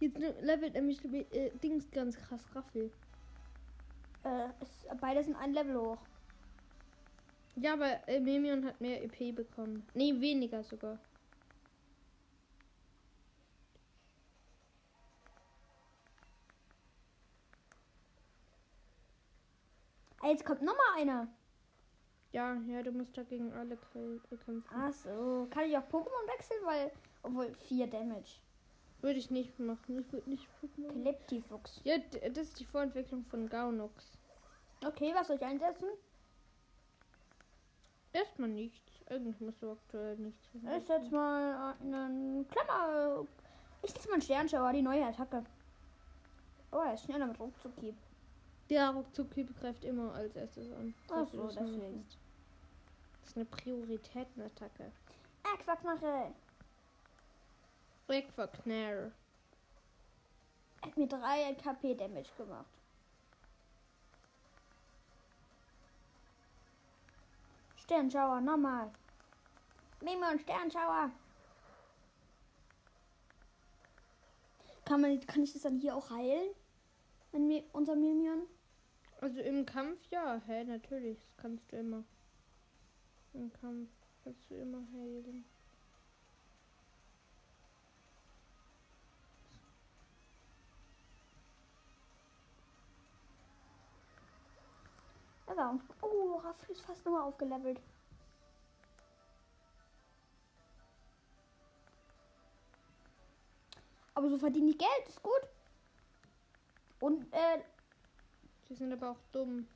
[0.00, 2.90] Jetzt levelt nämlich äh, Dings ganz krass Raffel.
[4.24, 5.98] Äh, es, beide sind ein Level hoch.
[7.56, 9.86] Ja, aber äh, Memion hat mehr EP bekommen.
[9.94, 10.98] Nee, weniger sogar.
[20.22, 21.28] Ah, jetzt kommt noch mal einer.
[22.32, 24.64] Ja, ja, du musst dagegen alle kämpfen.
[24.72, 25.48] Ach so.
[25.50, 26.60] Kann ich auch Pokémon wechseln?
[26.64, 28.40] Weil, obwohl 4 Damage.
[29.02, 30.00] Würde ich nicht machen.
[30.00, 31.02] Ich würde nicht Pokémon.
[31.02, 31.80] Kleptifuchs.
[31.84, 34.12] Ja, das ist die Vorentwicklung von Gaunux.
[34.84, 35.88] Okay, was soll ich einsetzen?
[38.12, 38.90] Erstmal nichts.
[39.08, 40.48] Eigentlich musst du aktuell nichts.
[40.54, 43.26] Ich setze mal einen Klammer.
[43.82, 45.44] Ich setze mal einen Sternschauer, die neue Attacke.
[46.72, 47.94] Oh, er ist schneller mit Ruckzucki.
[48.68, 50.94] Der Ruckzuckieb greift immer als erstes an.
[51.10, 52.06] Ach so, deswegen.
[53.20, 54.92] Das ist eine Prioritätenattacke.
[58.10, 59.12] Aquaknarre.
[59.12, 59.12] Wegverknarr.
[60.82, 62.66] Hat mir 3 KP Damage gemacht.
[67.76, 68.90] Sternschauer, nochmal.
[70.00, 71.10] Mimo und Sternschauer.
[74.84, 76.54] Kann, man, kann ich das dann hier auch heilen?
[77.32, 78.46] Wenn mir unser Mimion?
[79.20, 81.18] Also im Kampf ja, hä, natürlich.
[81.20, 82.04] Das kannst du immer.
[83.34, 83.90] Im Kampf
[84.24, 85.44] kannst du immer heilen.
[95.50, 95.80] Er war.
[96.00, 97.80] Oh, Raffel ist fast nochmal aufgelevelt.
[104.14, 105.48] Aber so verdienen die Geld, ist gut.
[107.00, 107.62] Und, äh,
[108.68, 109.66] Die sind aber auch dumm.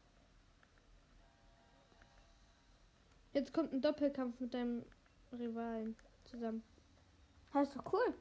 [3.33, 4.85] Jetzt kommt ein Doppelkampf mit deinem
[5.33, 6.63] Rivalen zusammen.
[7.53, 8.15] das ist doch cool.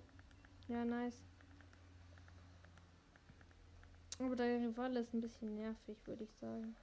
[0.70, 1.22] Ja, nice.
[4.18, 6.76] Aber dein Rivale ist ein bisschen nervig, würde ich sagen.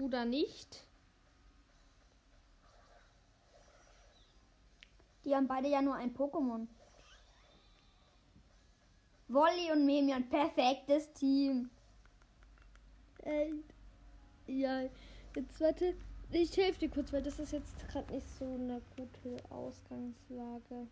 [0.00, 0.84] Oder nicht?
[5.24, 6.66] Die haben beide ja nur ein Pokémon.
[9.28, 11.68] Wolli und Memion, perfektes Team.
[13.24, 13.50] Äh,
[14.46, 14.82] ja,
[15.34, 15.96] jetzt warte.
[16.30, 20.86] Ich helfe dir kurz, weil das ist jetzt gerade nicht so eine gute Ausgangslage.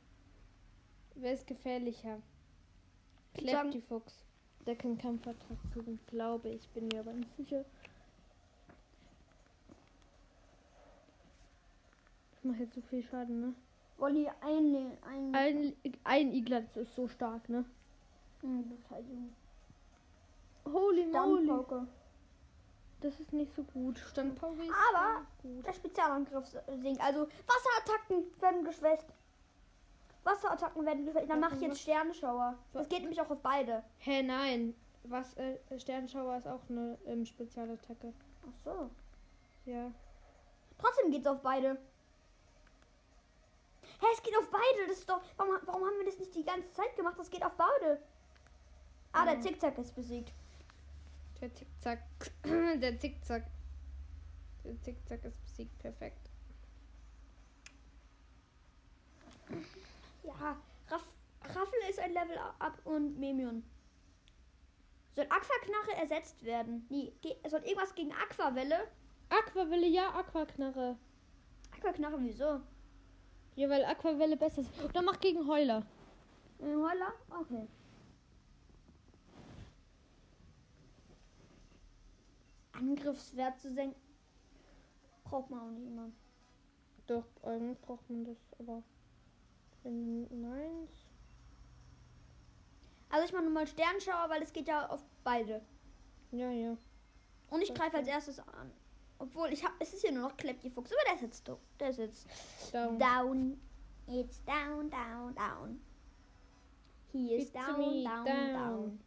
[1.16, 2.20] Wer ist gefährlicher?
[3.36, 4.24] Ich sagen- Kleptifuchs.
[4.66, 6.68] Der kann Kampfattack führen, glaube ich.
[6.70, 7.64] Bin mir aber nicht sicher.
[12.44, 13.54] Ich mache jetzt so viel Schaden, ne?
[13.96, 15.72] Wolli ein, ein, Ein,
[16.04, 17.64] ein Iglatz ist so stark, ne?
[18.42, 19.33] Hm, Beteiligung.
[20.66, 21.50] Holy moly.
[23.00, 23.98] Das ist nicht so gut.
[23.98, 25.66] Standpauke ist Aber- gut.
[25.66, 26.44] Der Spezialangriff
[26.83, 27.00] sinkt.
[27.00, 29.07] Also Wasserattacken werden geschwächt.
[30.24, 31.30] Wasserattacken werden geschwächt.
[31.30, 32.59] Dann mache ich jetzt Sternenschauer.
[32.74, 33.83] Das geht nämlich auch auf beide.
[34.00, 34.74] Hä, nein.
[35.04, 38.12] Was, äh, Sternschauer ist auch eine ähm, Spezialattacke.
[38.46, 38.90] Ach so.
[39.64, 39.90] Ja.
[40.76, 41.78] Trotzdem geht's auf beide.
[44.00, 44.88] Hä, es geht auf beide.
[44.88, 45.20] Das ist doch.
[45.37, 47.18] Warum, warum haben wir das nicht die ganze Zeit gemacht?
[47.18, 48.00] Das geht auf beide.
[49.12, 49.40] Ah, der Ja.
[49.40, 50.33] Zickzack ist besiegt.
[51.40, 52.00] Der Zickzack.
[52.44, 53.44] Der Zickzack.
[54.64, 55.78] Der Zickzack ist besiegt.
[55.78, 56.30] Perfekt.
[60.22, 60.57] Ja,
[60.88, 61.07] Raff,
[61.42, 63.62] Raffel ist ein Level up und Memion.
[65.14, 66.87] Soll Aquaknarre ersetzt werden?
[66.88, 67.12] Nee,
[67.48, 68.88] soll irgendwas gegen Aquawelle?
[69.28, 70.96] Aquavelle, ja, Aquaknarre.
[71.76, 72.61] Aquaknarre, wieso?
[73.56, 74.70] Ja, weil Aquavelle besser ist.
[74.82, 75.84] Oder mach gegen Heuler.
[76.60, 77.12] Äh, Heuler?
[77.30, 77.68] Okay.
[82.72, 84.00] Angriffswert zu senken.
[85.22, 86.10] Braucht man auch nicht immer.
[87.06, 88.82] Doch, eigentlich braucht man das, aber.
[89.84, 90.88] Nein.
[93.10, 95.60] Also ich mache nochmal Sternschauer, weil es geht ja auf beide.
[96.32, 96.76] Ja, ja.
[97.50, 98.72] Und ich greife als erstes an.
[99.18, 101.90] Obwohl, ich habe, es ist hier nur noch Kleptifuchs, aber der ist jetzt do- Der
[101.90, 102.27] ist jetzt
[102.72, 102.98] Down.
[102.98, 103.61] down.
[104.07, 105.81] It's down, down, down.
[107.12, 108.53] He is It's down, me, down, down.
[108.53, 109.00] down.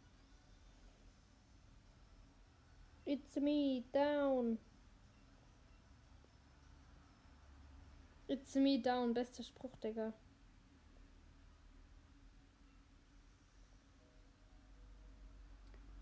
[3.04, 4.58] It's me, down.
[8.26, 9.14] It's me, down.
[9.14, 10.12] Bester Spruch, Digga.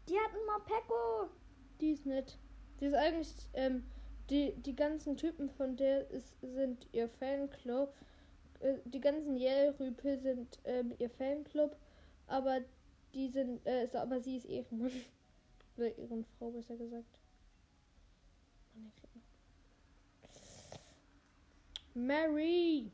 [0.08, 1.30] Die hatten mal Peko.
[1.80, 2.38] Die ist nett.
[2.80, 3.84] Die ist eigentlich, ähm,
[4.30, 7.92] die, die ganzen Typen von der ist, sind ihr Fanclub.
[8.60, 11.76] Äh, die ganzen Yell-Rüpel sind ähm, ihr Fanclub,
[12.26, 12.60] aber
[13.14, 14.90] die sind, äh, so, aber sie ist Ehrenmann.
[15.76, 17.20] Oder Ehrenfrau, besser gesagt.
[21.94, 22.90] Mary!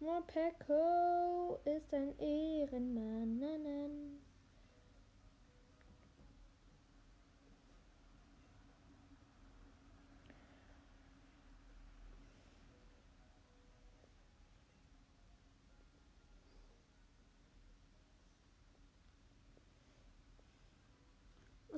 [0.00, 3.38] Morpeko ist ein Ehrenmann.
[3.38, 4.27] Na, na.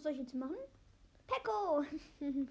[0.00, 0.56] Was soll ich jetzt machen?
[1.26, 1.84] Peko.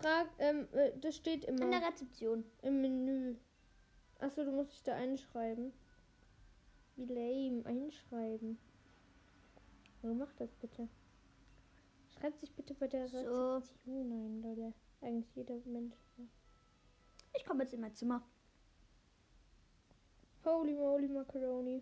[0.00, 2.42] Frag, ähm, äh, das steht In immer der Rezeption.
[2.62, 3.36] im Menü.
[4.18, 5.72] Achso, du musst dich da einschreiben.
[6.96, 8.58] Wie lame, einschreiben.
[10.02, 10.88] Oh, mach das bitte.
[12.18, 13.18] Schreibt sich bitte bei der So.
[13.18, 14.74] Rezeption ein, Leute.
[15.00, 15.94] Eigentlich jeder Mensch.
[17.36, 18.24] Ich komme jetzt in mein Zimmer.
[20.44, 21.80] Holy moly Macaroni.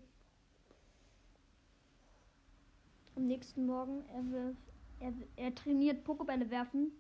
[3.16, 4.54] Am nächsten Morgen, will,
[5.00, 6.92] er, er trainiert Pokebälle werfen.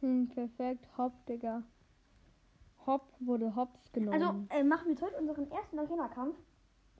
[0.00, 0.86] Hm, perfekt.
[0.96, 1.62] Hopp, Digga.
[2.86, 4.22] Hopp wurde hops genommen.
[4.22, 6.36] Also äh, machen wir heute unseren ersten Arena-Kampf.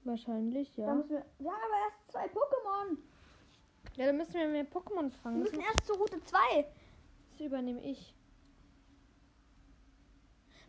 [0.04, 0.94] Wahrscheinlich, Da ja.
[0.94, 2.96] müssen wir, wir haben aber erst zwei Pokémon.
[3.96, 5.40] Ja, dann müssen wir mehr Pokémon Wir fangen.
[5.40, 6.38] müssen erst zur Route 2.
[7.32, 8.14] Das übernehme ich.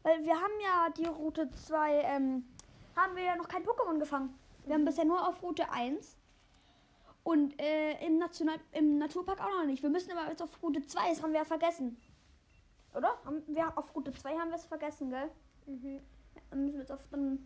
[0.04, 2.46] Weil wir haben ja die Route 2, ähm,
[2.96, 4.34] haben wir ja noch kein Pokémon gefangen.
[4.66, 6.18] Wir haben bisher nur auf Route 1.
[7.24, 9.84] Und äh, im, National im Naturpark auch noch nicht.
[9.84, 11.98] Wir müssen aber jetzt auf Route 2, das haben wir ja vergessen.
[12.96, 13.18] Oder?
[13.24, 15.30] Haben wir auf Route 2 haben wir es vergessen, gell?
[15.68, 16.00] Mhm.
[16.50, 17.46] Dann müssen wir jetzt auf, dann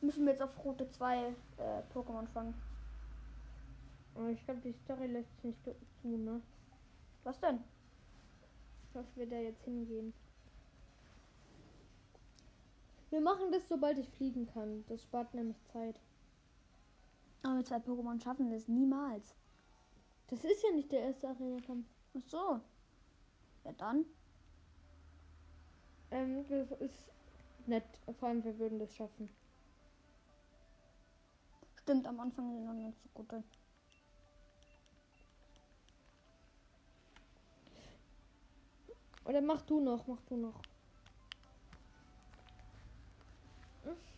[0.00, 1.32] müssen wir jetzt auf Route 2 äh,
[1.94, 2.54] Pokémon fangen.
[4.30, 6.40] Ich glaube, die Story lässt sich nicht zu, ne?
[7.24, 7.62] Was denn?
[8.94, 10.14] Dass wir da jetzt hingehen.
[13.10, 14.84] Wir machen das, sobald ich fliegen kann.
[14.88, 16.00] Das spart nämlich Zeit.
[17.46, 19.36] Aber zwei Pokémon schaffen es niemals.
[20.26, 21.86] Das ist ja nicht der erste Arena-Kampf.
[22.18, 22.60] Ach so.
[23.64, 24.04] Ja dann.
[26.10, 27.08] Ähm, das ist
[27.66, 27.84] nett.
[28.18, 29.28] Vor allem, wir würden das schaffen.
[31.82, 33.44] Stimmt, am Anfang sind noch nicht so gut.
[39.24, 40.60] Oder mach du noch, mach du noch.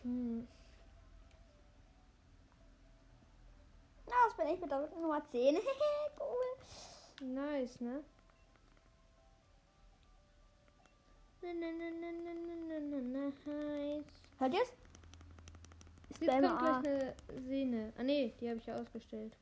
[0.03, 0.47] Mhm.
[4.09, 5.55] Na, das bin ich mit der Nummer 10.
[6.19, 7.27] cool.
[7.27, 8.03] Nice, ne?
[11.41, 12.33] Na, na, na, na, na,
[12.67, 14.05] na, na, na, heiß.
[14.39, 14.73] Hört ihr's?
[16.09, 17.15] Jetzt kommt gleich eine
[17.47, 17.93] Sehne.
[17.97, 19.33] Ah ne, die habe ich ja ausgestellt.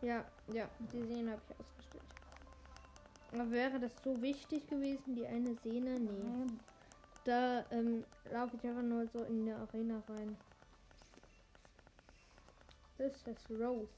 [0.00, 2.04] Ja, ja, die Sehne habe ich ausgestellt.
[3.32, 5.98] Aber wäre das so wichtig gewesen, die eine Sehne?
[5.98, 6.22] Nee.
[6.22, 6.60] Nein.
[7.24, 10.36] Da ähm, laufe ich einfach nur so in der Arena rein.
[12.98, 13.88] Das ist Rose.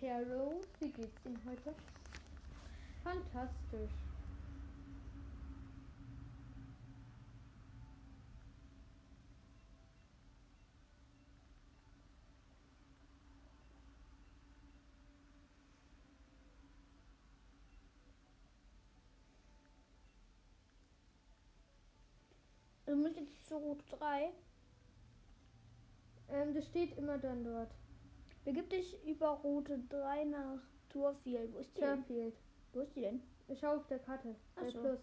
[0.00, 1.74] Herr Rose, wie geht's Ihnen heute?
[3.02, 4.07] Fantastisch.
[22.88, 24.32] Du musst jetzt zur Route 3.
[26.30, 27.70] Ähm, das steht immer dann dort.
[28.46, 31.52] Begib dich über Route 3 nach Turfield.
[31.52, 31.80] Wo ist die?
[31.80, 32.04] denn?
[32.04, 32.34] Fairfield.
[32.72, 33.22] Wo ist die denn?
[33.46, 34.34] Ich schau auf der Karte.
[34.56, 34.80] Ach so.
[34.80, 35.00] Plus.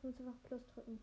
[0.00, 1.00] Du musst einfach Plus drücken.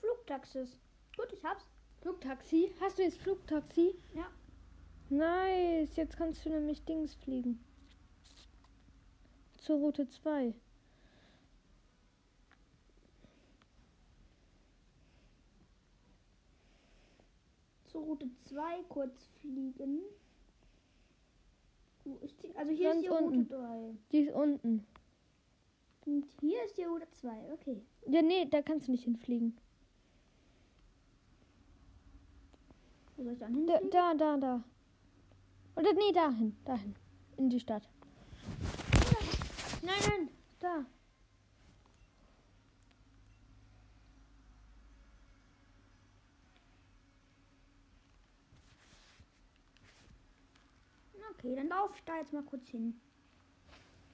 [0.00, 0.80] Flugtaxis.
[1.14, 1.75] Gut, ich hab's.
[2.06, 2.72] Flugtaxi?
[2.80, 3.92] Hast du jetzt Flugtaxi?
[4.14, 4.30] Ja.
[5.10, 5.96] Nice.
[5.96, 7.58] Jetzt kannst du nämlich Dings fliegen.
[9.58, 10.54] Zur Route 2.
[17.86, 20.02] Zur Route 2 kurz fliegen.
[22.04, 22.54] Wo ist die?
[22.54, 23.48] Also hier Ganz ist die Route unten.
[23.48, 23.94] 3.
[24.12, 24.86] Die ist unten.
[26.04, 27.52] Und hier ist die Route 2.
[27.52, 27.82] Okay.
[28.06, 29.58] Ja, nee, da kannst du nicht hinfliegen.
[33.16, 33.90] Wo soll ich dann Da, hinfliegen?
[33.90, 34.64] da, da, da.
[35.76, 36.56] Oder nee, dahin.
[36.64, 36.94] Dahin.
[37.36, 37.88] In die Stadt.
[39.82, 40.28] Nein, nein.
[40.58, 40.84] Da.
[51.32, 52.98] Okay, dann laufe ich da jetzt mal kurz hin.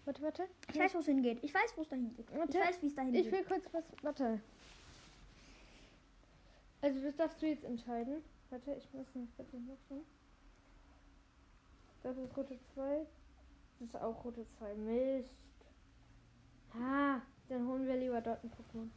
[0.05, 0.49] Warte, warte.
[0.73, 1.39] Ich weiß, wo es hingeht.
[1.43, 2.29] Ich weiß, wo es dahin geht.
[2.29, 2.59] Ich Warte.
[2.59, 3.33] weiß, wie es dahin Ich geht.
[3.33, 3.85] will kurz was.
[4.03, 4.41] Warte.
[6.81, 8.23] Also, das darfst du jetzt entscheiden.
[8.53, 10.05] Warte, ich muss noch kurz machen.
[12.03, 13.07] Das ist Route 2.
[13.79, 14.75] Das ist auch Route 2.
[14.75, 15.31] Mist.
[16.75, 18.91] Ah, dann holen wir lieber dort ein Pokémon.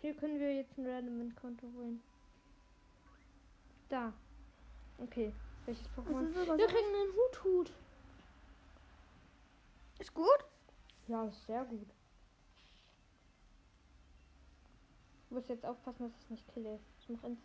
[0.00, 2.00] Hier können wir jetzt ein Random Konto holen.
[3.88, 4.12] Da.
[4.98, 5.32] Okay.
[5.66, 6.34] Welches Pokémon?
[6.34, 7.72] Wir kriegen einen Huthut.
[9.98, 10.44] Ist gut?
[11.08, 11.88] Ja, ist sehr gut.
[15.28, 16.80] Du musst jetzt aufpassen, dass ich es nicht kille.
[17.00, 17.40] Ich mach ins.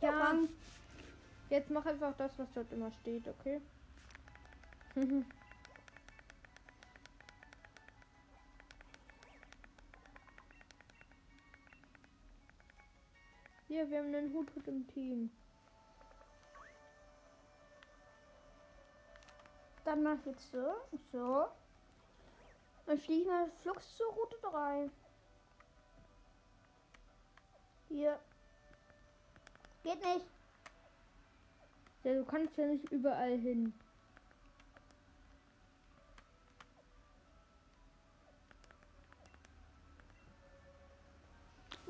[0.00, 0.08] Ja.
[0.08, 0.38] Ja.
[1.50, 3.60] Jetzt mach einfach das, was dort immer steht, okay?
[13.78, 15.30] Hier, wir haben einen Hut im Team.
[19.84, 20.74] Dann mach ich jetzt so.
[21.12, 21.46] So.
[22.86, 24.90] Dann fliege ich mal flugs zur Route 3.
[27.88, 28.18] Hier.
[29.84, 30.26] Geht nicht.
[32.02, 33.72] Ja, du kannst ja nicht überall hin.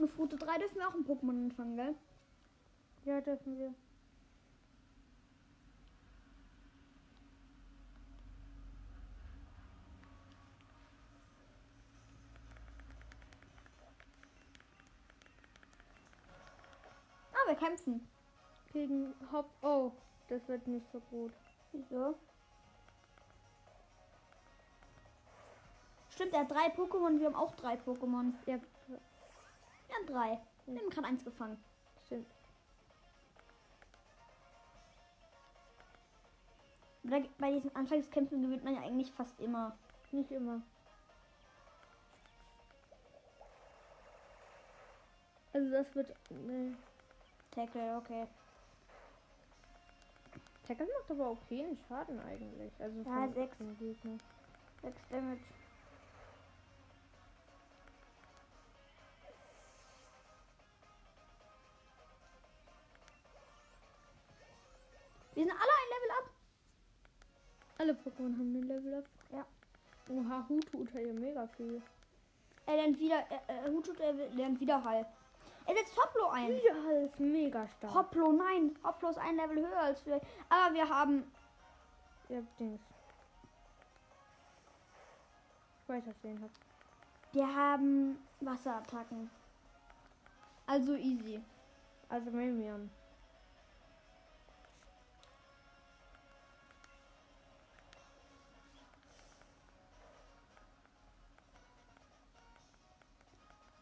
[0.01, 1.95] Auf Route 3 dürfen wir auch ein Pokémon empfangen, gell?
[3.05, 3.75] Ja, dürfen wir.
[17.33, 18.09] Ah, wir kämpfen.
[18.73, 19.51] Gegen Hop.
[19.63, 19.93] Oh,
[20.29, 21.33] das wird nicht so gut.
[21.73, 22.15] Wieso?
[26.11, 28.33] Stimmt, er hat drei Pokémon, wir haben auch drei Pokémon.
[28.47, 28.59] Ja,
[29.89, 30.41] Wir haben drei.
[30.67, 31.63] Wir haben gerade eins gefangen.
[32.05, 32.27] stimmt.
[37.39, 39.77] Bei diesen Anfangskämpfen gewinnt man ja eigentlich fast immer.
[40.13, 40.61] Nicht immer.
[45.55, 46.15] Also das wird.
[46.31, 46.75] Nee.
[47.51, 48.27] Tackle, okay.
[50.67, 52.73] Tackle macht aber okay Schaden eigentlich.
[52.79, 53.57] Also Ja, von- sechs.
[53.57, 54.19] von Gegner.
[54.83, 55.41] 6 Damage.
[65.39, 66.31] Wir sind alle ein Level up.
[67.79, 69.05] Alle Pokémon haben den Level Up.
[69.31, 69.47] Ja.
[70.09, 71.81] Oha, Hutu tut ja mega viel.
[72.67, 75.07] Er lernt wieder, äh, äh, er lernt wieder Heil.
[75.65, 76.51] Er setzt Hoplo ein.
[76.51, 77.95] Ja, ist mega stark.
[77.95, 78.77] Hoplo, nein.
[78.83, 80.21] Hoplo ist ein Level höher als wir.
[80.49, 81.23] Aber wir haben,
[82.29, 82.81] Ja, Dings.
[85.85, 86.51] Ich weiß, was ich den hab.
[87.31, 89.31] wir haben Wasserattacken.
[90.67, 91.41] Also easy.
[92.09, 92.91] Also Mimian.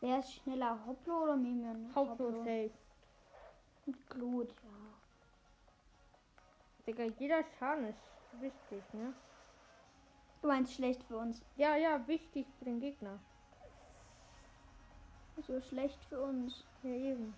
[0.06, 1.92] Wer ist schneller, Hoplo oder Mimion?
[1.92, 2.70] Hauptlos safe.
[3.86, 4.70] Mit Glut, ja.
[6.86, 9.12] Digga, jeder Schaden ist wichtig, ne?
[10.42, 11.42] Du meinst schlecht für uns.
[11.56, 13.18] Ja, ja, wichtig für den Gegner.
[15.44, 16.64] So schlecht für uns.
[16.84, 17.34] Ja, eben.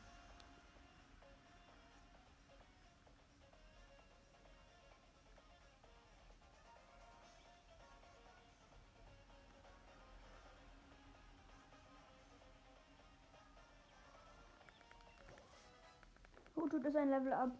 [16.69, 17.51] Hutut ist ein Level up.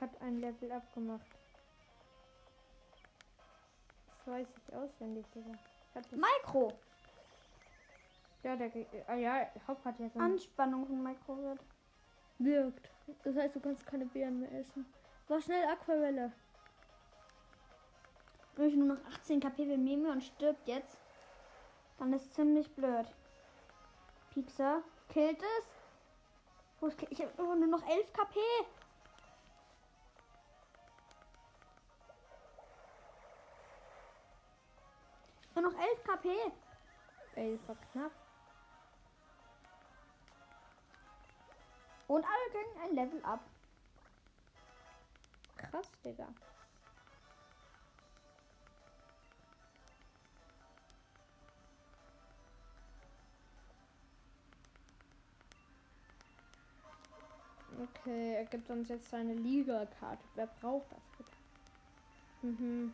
[0.00, 1.26] Hat ein Level abgemacht.
[4.08, 5.52] Das weiß ich auswendig, Digga.
[6.10, 6.72] Mikro.
[8.42, 8.70] ja, der
[9.08, 11.60] ah, ja, Haupt hat ein Anspannung von Mikro wird.
[12.38, 12.90] wirkt.
[13.24, 14.86] Das heißt, du kannst keine Beeren mehr essen.
[15.28, 16.32] War schnell Aquarelle.
[18.56, 20.96] Wenn ich nur noch 18 KP für Mimion stirbt jetzt,
[21.98, 23.06] dann ist ziemlich blöd.
[24.30, 25.73] Pixar, killt es?
[26.86, 28.38] Ich habe nur noch 11 KP.
[35.54, 36.28] Nur noch 11 KP.
[37.36, 38.12] Ey, das war knapp.
[42.06, 43.40] Und alle kriegen ein Level up.
[45.56, 46.28] Krass, Digga.
[57.82, 60.24] Okay, er gibt uns jetzt seine Liga-Karte.
[60.34, 61.32] Wer braucht das bitte?
[62.42, 62.92] Mhm.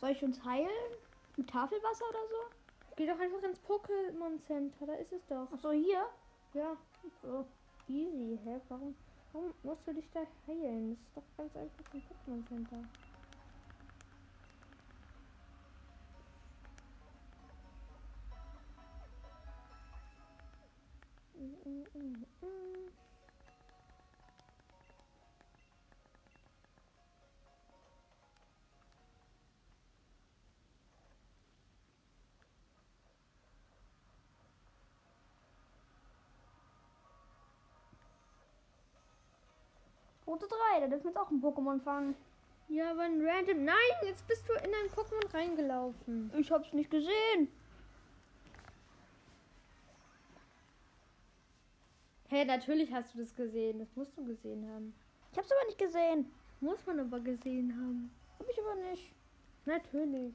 [0.00, 0.68] Soll ich uns heilen?
[1.36, 2.56] Mit Tafelwasser oder so?
[2.96, 5.48] Geh doch einfach ins Pokémon Center, da ist es doch.
[5.52, 6.06] Ach so, hier.
[6.52, 6.76] Ja,
[7.22, 7.46] so
[7.88, 8.38] easy.
[8.44, 8.60] Hä?
[8.68, 8.94] Warum,
[9.32, 10.96] warum musst du dich da heilen?
[10.96, 12.76] Das ist doch ganz einfach im Pokémon Center.
[21.34, 22.61] Mm,
[40.32, 42.16] Route 3, da dürfen wir jetzt auch ein Pokémon fangen.
[42.68, 43.66] Ja, aber ein random.
[43.66, 46.32] Nein, jetzt bist du in ein Pokémon reingelaufen.
[46.38, 47.48] Ich hab's nicht gesehen.
[52.28, 53.80] Hey, natürlich hast du das gesehen.
[53.80, 54.94] Das musst du gesehen haben.
[55.32, 56.32] Ich hab's aber nicht gesehen.
[56.60, 58.10] Muss man aber gesehen haben.
[58.38, 59.12] Hab ich aber nicht.
[59.66, 60.32] Natürlich.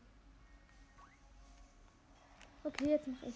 [2.63, 3.35] Okay, jetzt mach ich.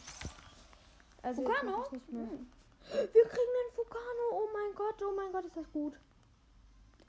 [1.23, 1.85] Also Vulcano?
[1.91, 2.13] ich.
[2.13, 2.47] Hm.
[2.91, 4.29] Wir kriegen einen Vulcano.
[4.33, 5.95] Oh mein Gott, oh mein Gott, ist das gut.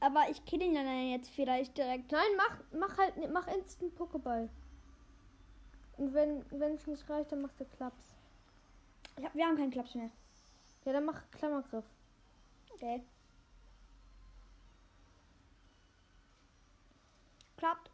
[0.02, 2.10] Aber ich kill ihn dann jetzt vielleicht direkt.
[2.10, 4.48] Nein, mach, mach halt, mach instant Pokéball.
[5.96, 8.16] Und wenn wenn es nicht reicht, dann machst du Klaps.
[9.22, 10.10] Hab, wir haben keinen Klaps mehr.
[10.84, 11.84] Ja, dann mach Klammergriff.
[12.74, 13.00] Okay.
[17.56, 17.88] Klappt.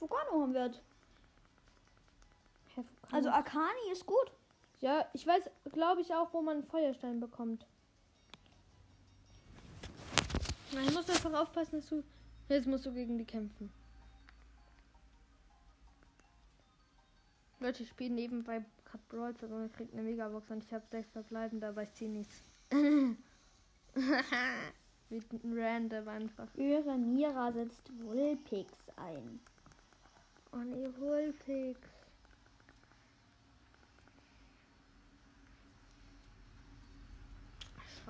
[0.00, 0.80] Vulkano haben wir jetzt.
[3.12, 4.32] Also Akani ist gut.
[4.80, 7.66] Ja, ich weiß, glaube ich, auch, wo man einen Feuerstein bekommt.
[10.72, 12.04] Ich muss einfach aufpassen, dass du.
[12.48, 13.70] Jetzt musst du gegen die kämpfen.
[17.60, 21.10] Leute, ich spiele nebenbei Cut Brawls, aber man kriegt eine Megabox und ich habe sechs
[21.10, 22.44] verbleibende, aber ich ziehe nichts.
[25.10, 26.46] Wie random einfach.
[26.54, 29.40] Mira setzt Vulpix ein.
[30.52, 31.80] Oh nee, Wolfix.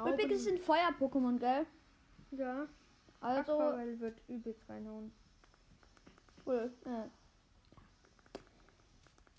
[0.05, 1.67] Vulpix ist ein Feuer-Pokémon, gell?
[2.31, 2.67] Ja,
[3.21, 5.13] Also, Aquarell wird übelst reinhauen.
[6.47, 6.73] cool.
[6.85, 7.09] Ja.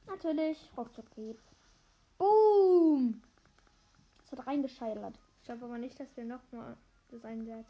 [0.08, 1.38] Natürlich, Rockzuckhieb.
[2.18, 3.22] Boom!
[4.22, 5.18] Das hat reingescheitert.
[5.40, 6.76] Ich glaube aber nicht, dass wir nochmal
[7.12, 7.66] das einsetzen.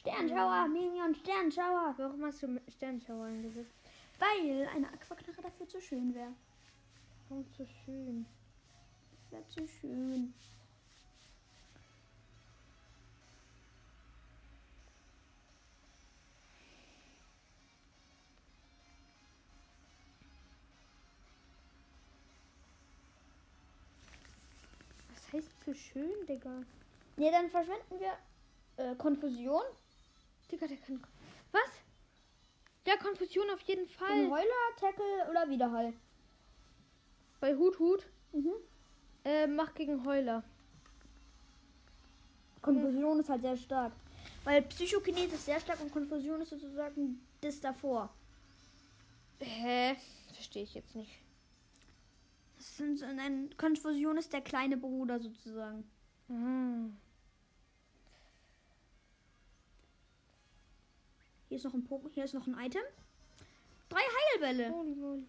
[0.00, 1.94] Sternschauer, Minion, Sternschauer.
[1.96, 3.74] Warum hast du Sternschauer eingesetzt?
[4.18, 6.32] Weil eine Aquaknarre dafür zu schön wäre.
[7.28, 8.26] Warum so schön?
[9.36, 10.32] Wäre zu schön.
[25.10, 26.62] Was heißt so schön, Digga?
[27.16, 28.16] Ne, dann verschwenden wir
[28.78, 29.62] äh, Konfusion.
[30.50, 31.04] Digga, der kann.
[31.52, 31.60] Was?
[32.86, 34.30] Ja, Konfusion auf jeden Den Fall.
[34.30, 35.92] Heuler, Tackle oder Widerhall.
[37.40, 38.06] Bei Hut Hut.
[38.32, 38.54] Mhm.
[39.26, 40.44] Äh, mach gegen Heuler.
[42.62, 43.92] Konfusion ist halt sehr stark.
[44.44, 48.08] Weil Psychokinet ist sehr stark und Konfusion ist sozusagen das davor.
[49.40, 49.96] Hä?
[50.32, 51.10] Verstehe ich jetzt nicht.
[52.56, 55.82] Das sind, so- ein, Konfusion ist der kleine Bruder sozusagen.
[56.28, 56.96] Hm.
[61.48, 62.82] Hier ist noch ein Pokémon, hier ist noch ein Item.
[63.88, 64.70] Drei Heilbälle.
[64.72, 65.24] Holy moly.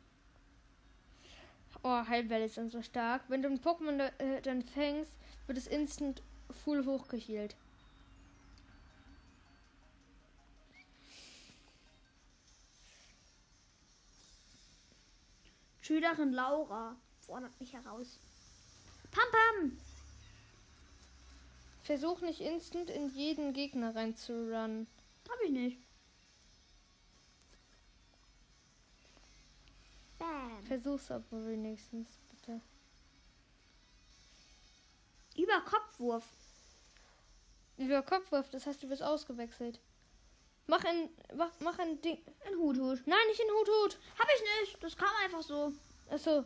[1.84, 3.23] Oh, Heilwelle sind so stark.
[3.28, 5.11] Wenn du ein Pokémon äh, dann fängst,
[5.45, 6.21] wird es instant
[6.51, 7.55] full hochgehielt.
[15.82, 18.19] Schülerin Laura fordert mich heraus.
[19.09, 19.78] Pam Pam.
[21.84, 24.88] Versuch nicht instant in jeden Gegner reinzurunnen.
[25.30, 25.86] Hab ich nicht.
[30.68, 32.59] Versuch's aber wenigstens, bitte.
[35.38, 36.26] Über Kopfwurf.
[37.78, 39.80] Über Kopfwurf, das heißt, du wirst ausgewechselt.
[40.65, 42.18] Mach ein, mach, mach ein Ding.
[42.45, 43.01] Ein Huthut.
[43.05, 43.97] Nein, nicht in Hut Hut.
[44.20, 44.84] Hab ich nicht.
[44.84, 45.72] Das kam einfach so.
[46.09, 46.43] Achso.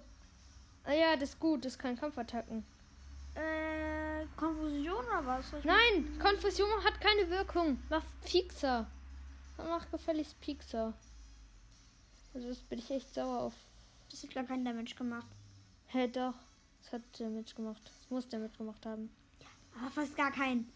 [0.83, 2.63] Ah ja, das ist gut, das kann Kampfattacken.
[3.33, 5.53] Äh, Konfusion oder was?
[5.53, 7.81] Ich Nein, Konfusion hat keine Wirkung.
[7.89, 8.85] Mach Pixar.
[9.57, 10.93] Mach gefälligst Pixar.
[12.33, 13.53] Also das bin ich echt sauer auf.
[14.11, 15.27] Das hat gar keinen Damage gemacht.
[15.87, 16.35] Hä, doch.
[16.83, 17.81] Das hat Damage gemacht.
[17.85, 19.09] Das muss Damage gemacht haben.
[19.79, 20.71] Aber fast gar keinen.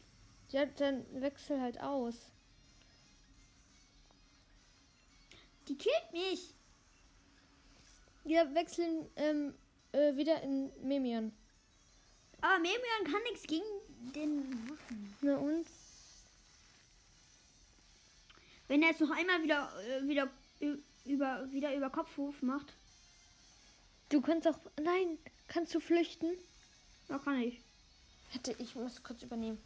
[0.50, 2.16] Ja, dann wechsel halt aus.
[5.68, 6.54] Die killt mich.
[8.24, 9.54] Ja, wechseln ähm,
[9.92, 11.34] äh, wieder in Memion.
[12.42, 13.66] Aber Memion kann nichts gegen
[14.14, 15.16] den machen.
[15.22, 15.68] Na und?
[18.68, 20.30] Wenn er jetzt noch einmal wieder, äh, wieder,
[21.06, 22.74] über, wieder über Kopfwurf macht.
[24.16, 24.58] Du kannst auch.
[24.82, 25.18] Nein,
[25.50, 26.38] kannst du flüchten?
[27.10, 27.60] Ja, kann ich.
[28.30, 29.62] Hätte ich muss kurz übernehmen.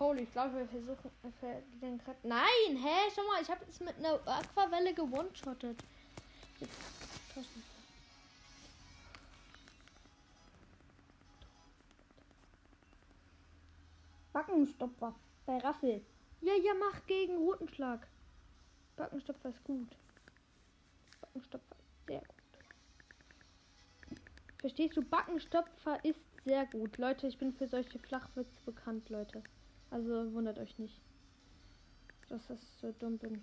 [0.00, 1.10] Holy, ich glaube, wir versuchen.
[1.38, 2.88] ver- den Nein, hä?
[3.14, 5.76] Schau mal, ich habe es mit einer Aquavelle gewone-shottet.
[6.58, 6.72] Jetzt.
[14.38, 15.16] Backenstopfer.
[15.46, 16.00] Bei Raffel.
[16.42, 18.06] Ja, ja, mach gegen roten Schlag.
[18.94, 19.88] Backenstopfer ist gut.
[21.20, 22.36] Backenstopfer ist sehr gut.
[24.60, 25.02] Verstehst du?
[25.02, 26.98] Backenstopfer ist sehr gut.
[26.98, 29.42] Leute, ich bin für solche Flachwitze bekannt, Leute.
[29.90, 31.00] Also wundert euch nicht,
[32.28, 33.42] dass ich so dumm bin.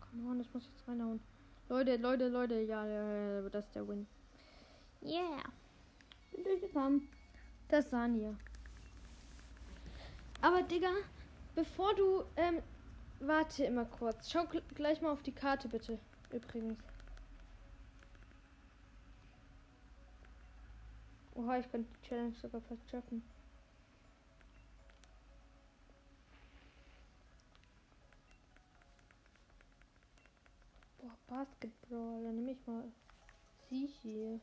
[0.00, 1.20] Come on, das muss jetzt reinhauen.
[1.68, 4.06] Leute, Leute, Leute, ja, ja, ja, das ist der Win.
[5.02, 5.42] Yeah.
[6.32, 7.08] Bin durchgekommen.
[7.68, 8.36] Das sahen wir.
[10.40, 10.92] Aber Digga,
[11.54, 12.24] bevor du.
[12.36, 12.62] Ähm,
[13.20, 14.30] warte immer kurz.
[14.30, 15.98] Schau gl gleich mal auf die Karte bitte.
[16.30, 16.78] Übrigens.
[21.34, 23.22] Oha, ich könnte die Challenge sogar fast schaffen.
[30.98, 32.84] Boah, Basketball, dann nehme ich mal
[33.70, 34.40] sie hier.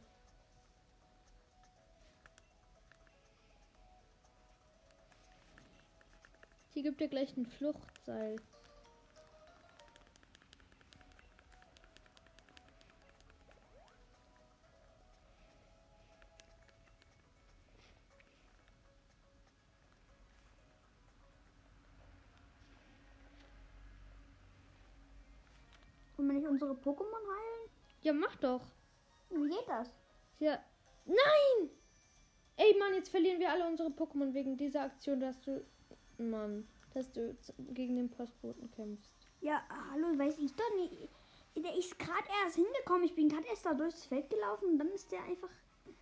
[6.76, 8.36] Sie gibt dir gleich ein Fluchtseil.
[26.18, 27.70] Können wir nicht unsere Pokémon heilen?
[28.02, 28.66] Ja, mach doch.
[29.30, 29.90] Wie geht das?
[30.40, 30.60] Ja.
[31.06, 31.70] Nein!
[32.58, 35.66] Ey, Mann, jetzt verlieren wir alle unsere Pokémon wegen dieser Aktion, dass du.
[36.18, 37.36] Mann, dass du
[37.74, 39.12] gegen den Postboten kämpfst.
[39.42, 39.62] Ja,
[39.92, 41.10] hallo, weiß ich doch nicht.
[41.58, 43.04] Der ist gerade erst hingekommen.
[43.04, 45.50] Ich bin gerade erst da durchs Feld gelaufen und dann ist der einfach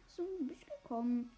[0.08, 1.32] so ein Gebüsch gekommen.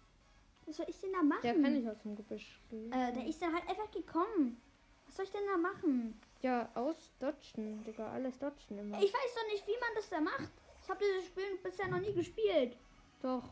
[0.64, 1.40] Was soll ich denn da machen?
[1.42, 2.90] Der kann nicht aus dem Gebüsch gehen.
[2.92, 4.60] Äh, der ist dann halt einfach gekommen.
[5.06, 6.18] Was soll ich denn da machen?
[6.42, 8.10] Ja, ausdodgen, Digga.
[8.10, 8.98] Alles dodgen immer.
[9.02, 10.50] Ich weiß doch nicht, wie man das da macht.
[10.82, 12.76] Ich habe dieses Spiel bisher noch nie gespielt.
[13.22, 13.44] Doch,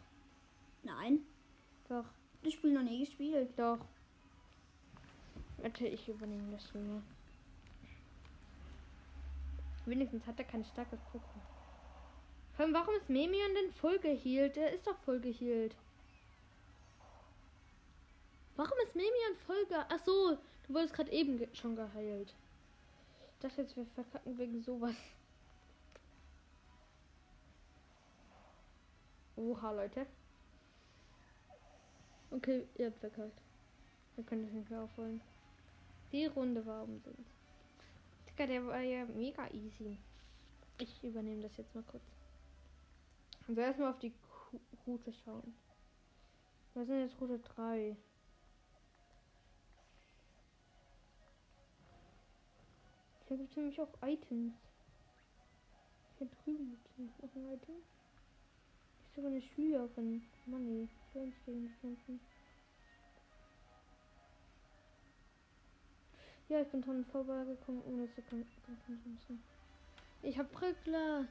[0.82, 1.24] Nein,
[1.88, 2.04] doch,
[2.42, 3.50] das Spiel noch nie gespielt.
[3.56, 3.78] doch.
[5.64, 7.02] Warte, ich übernehme das hier.
[9.86, 11.40] Wenigstens hat er kein starkes Pokémon.
[12.52, 14.58] Vor allem, warum ist Memion denn voll geheilt?
[14.58, 15.74] Er ist doch voll geheilt.
[18.56, 19.78] Warum ist Memion voll ge...
[19.88, 20.36] Ach so,
[20.66, 22.34] du wurdest gerade eben ge schon geheilt.
[23.32, 24.96] Ich dachte jetzt, wir verkacken wegen sowas.
[29.36, 30.06] Oha, Leute.
[32.30, 33.40] Okay, ihr habt verkackt.
[34.16, 35.22] Wir können das nicht mehr aufholen.
[36.22, 37.18] Runde war umsonst.
[38.28, 39.98] Digga, der war ja mega easy.
[40.78, 42.04] Ich übernehme das jetzt mal kurz.
[43.48, 44.12] Also erstmal auf die
[44.86, 45.54] Route schauen.
[46.74, 47.96] Wir sind jetzt Route 3.
[53.28, 54.54] Hier gibt es nämlich auch Items.
[56.18, 57.74] Hier drüben gibt es nämlich ein Item.
[59.10, 60.22] Ist aber eine Schülerin.
[61.14, 61.74] Uns gegen die
[66.48, 69.42] Ja, ich bin dran vorbeigekommen, ohne zu kämpfen zu müssen.
[70.22, 71.26] Ich hab Brückler.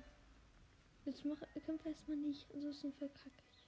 [1.06, 3.68] Jetzt mach, kämpf erstmal nicht, ansonsten verkacke ich.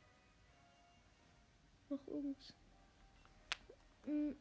[1.89, 2.53] Mach irgendwas.
[4.05, 4.35] Nee,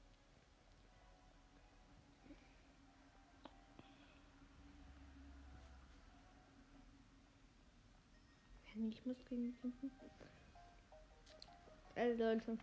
[8.76, 9.90] Ich muss gegen kämpfen.
[11.94, 12.58] Also Leute.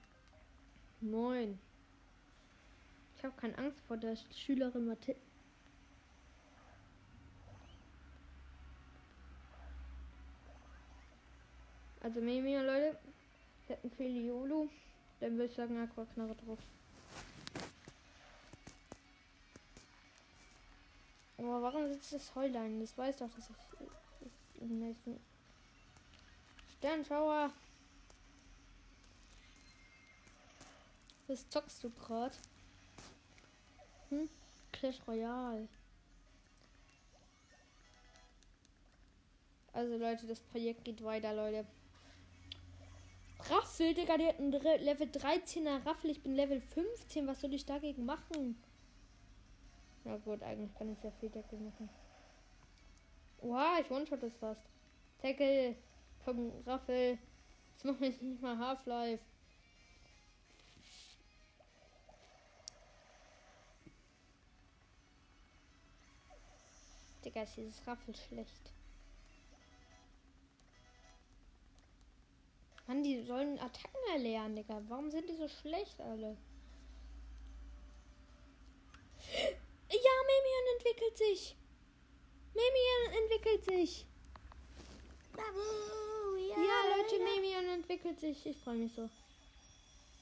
[0.99, 1.57] Moin.
[3.21, 5.21] Ich habe keine Angst vor der Schülerin Mathilde.
[12.01, 12.97] Also Mimia, Leute.
[13.67, 14.69] Wir hätten Feliolo.
[15.19, 16.57] Dann würde ich sagen Aquaknarre drauf.
[21.37, 22.79] Aber warum sitzt das Heulein?
[22.79, 25.19] Das weiß doch, dass ich im nächsten
[26.79, 27.51] Sternschauer.
[31.27, 32.35] Was zockst du grad?
[34.11, 34.29] Hm?
[34.71, 35.67] Clash Royale.
[39.73, 41.65] Also Leute, das Projekt geht weiter, Leute.
[43.49, 46.11] Raffel, Digga, die hat Dre- Level 13er Raffel.
[46.11, 47.25] Ich bin Level 15.
[47.25, 48.61] Was soll ich dagegen machen?
[50.03, 51.89] Na gut, eigentlich kann ich sehr viel dagegen machen.
[53.41, 54.61] Oha, ich one-shot das fast.
[55.21, 55.75] Tackle
[56.25, 57.17] vom Raffel.
[57.75, 59.23] Das macht mich nicht mal Half-Life.
[67.23, 68.73] Digga, ist dieses Raffel schlecht.
[72.87, 74.81] Mann, die sollen Attacken erlernen, Digga.
[74.87, 76.37] Warum sind die so schlecht alle?
[79.89, 81.55] Ja, Memion entwickelt sich.
[82.53, 84.05] Memion entwickelt sich.
[85.37, 88.45] Ja, Leute, Memion entwickelt sich.
[88.45, 89.09] Ich freue mich so.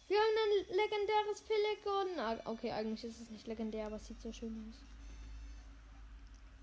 [0.07, 2.19] Wir haben ein legendäres Pelikan.
[2.19, 4.98] Ah, okay, eigentlich ist es nicht legendär, aber es sieht so schön aus.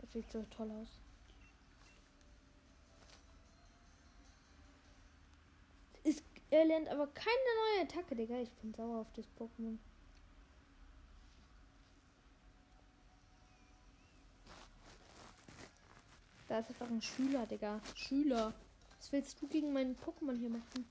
[0.06, 0.88] Es sieht so toll aus.
[6.04, 7.34] Ist, er lernt aber keine
[7.74, 8.38] neue Attacke, Digga.
[8.40, 9.78] Ich bin sauer auf das Pokémon.
[16.48, 17.80] Da ist einfach ein Schüler, Digga.
[17.96, 18.54] Schüler.
[18.98, 20.88] Was willst du gegen meinen Pokémon hier machen?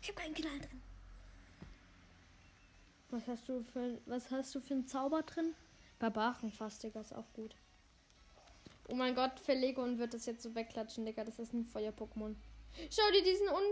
[0.00, 0.93] Ich habe keinen Knall drin.
[3.14, 5.54] Was hast du für was hast du für einen Zauber drin?
[6.00, 7.54] Barbarenfass, Digga, ist auch gut.
[8.88, 11.22] Oh mein Gott, Verlegon wird das jetzt so wegklatschen, Digga.
[11.22, 12.34] Das ist ein Feuer-Pokémon.
[12.90, 13.62] Schau dir diesen un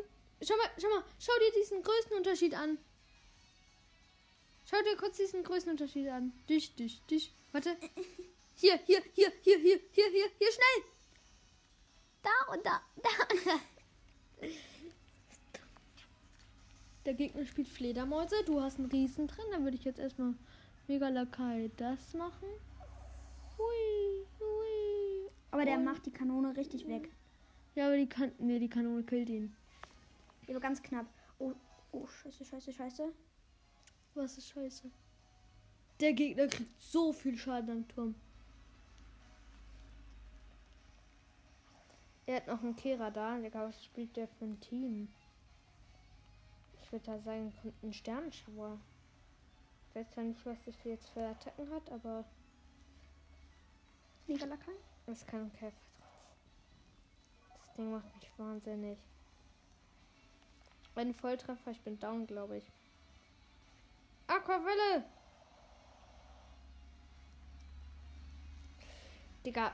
[0.42, 2.78] schau mal, schau mal, schau dir diesen Größenunterschied an.
[4.64, 6.32] Schau dir kurz diesen Größenunterschied an.
[6.48, 7.34] Dich, dich, dich.
[7.50, 7.76] Warte.
[8.54, 10.84] Hier, hier, hier, hier, hier, hier, hier, hier, schnell.
[12.22, 14.48] Da und da, da.
[17.04, 18.36] Der Gegner spielt Fledermäuse.
[18.46, 19.44] Du hast einen Riesen drin.
[19.50, 20.34] Dann würde ich jetzt erstmal
[20.88, 22.48] mega Lakai das machen.
[23.58, 25.30] Hui, hui.
[25.50, 27.10] Aber der Und- macht die Kanone richtig weg.
[27.74, 28.32] Ja, aber die kann.
[28.38, 29.54] Nee, die Kanone killt ihn.
[30.46, 31.06] Ja, aber ganz knapp.
[31.38, 31.52] Oh,
[31.92, 33.12] oh, scheiße, scheiße, scheiße.
[34.14, 34.90] Was ist scheiße?
[36.00, 38.14] Der Gegner kriegt so viel Schaden am Turm.
[42.26, 43.38] Er hat noch einen Kehrer da.
[43.52, 45.08] Was spielt der für ein Team?
[46.92, 48.78] Da sagen, kommt ein Sternenschauer.
[49.88, 52.22] Ich weiß zwar nicht, was das für jetzt für Attacken hat, aber
[54.26, 54.74] Mega Lakai.
[55.06, 55.72] es kann ein Käfer
[57.56, 58.98] Das Ding macht mich wahnsinnig.
[60.94, 62.64] Ein Volltreffer, ich bin down, glaube ich.
[64.26, 65.04] Aquavelle!
[69.46, 69.72] Digga.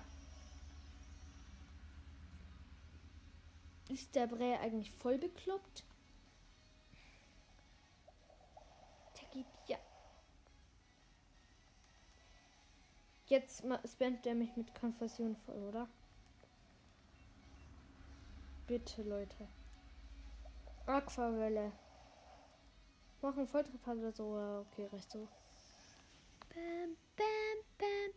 [3.89, 5.83] Ist der Bray eigentlich voll bekloppt?
[13.29, 15.89] Jetzt spammt der mich mit Konfession voll, oder?
[18.66, 19.49] Bitte, Leute.
[20.87, 21.72] Aquavelle.
[23.20, 24.64] Machen Volltreffer oder so.
[24.70, 25.29] Okay, recht so.
[26.55, 28.09] Bam, bam, bam.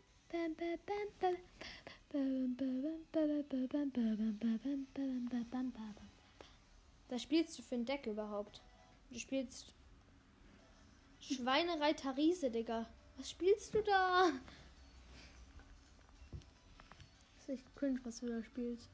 [7.10, 8.62] Was spielst du für ein Deck überhaupt?
[9.10, 9.74] Du spielst
[11.20, 12.88] Schweinereiter Riese, Digga.
[13.18, 14.32] Was spielst du da?
[17.42, 18.88] Das ist echt cringe, was du da spielst.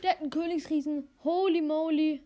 [0.00, 1.08] Der hat einen Königsriesen.
[1.24, 2.22] Holy moly.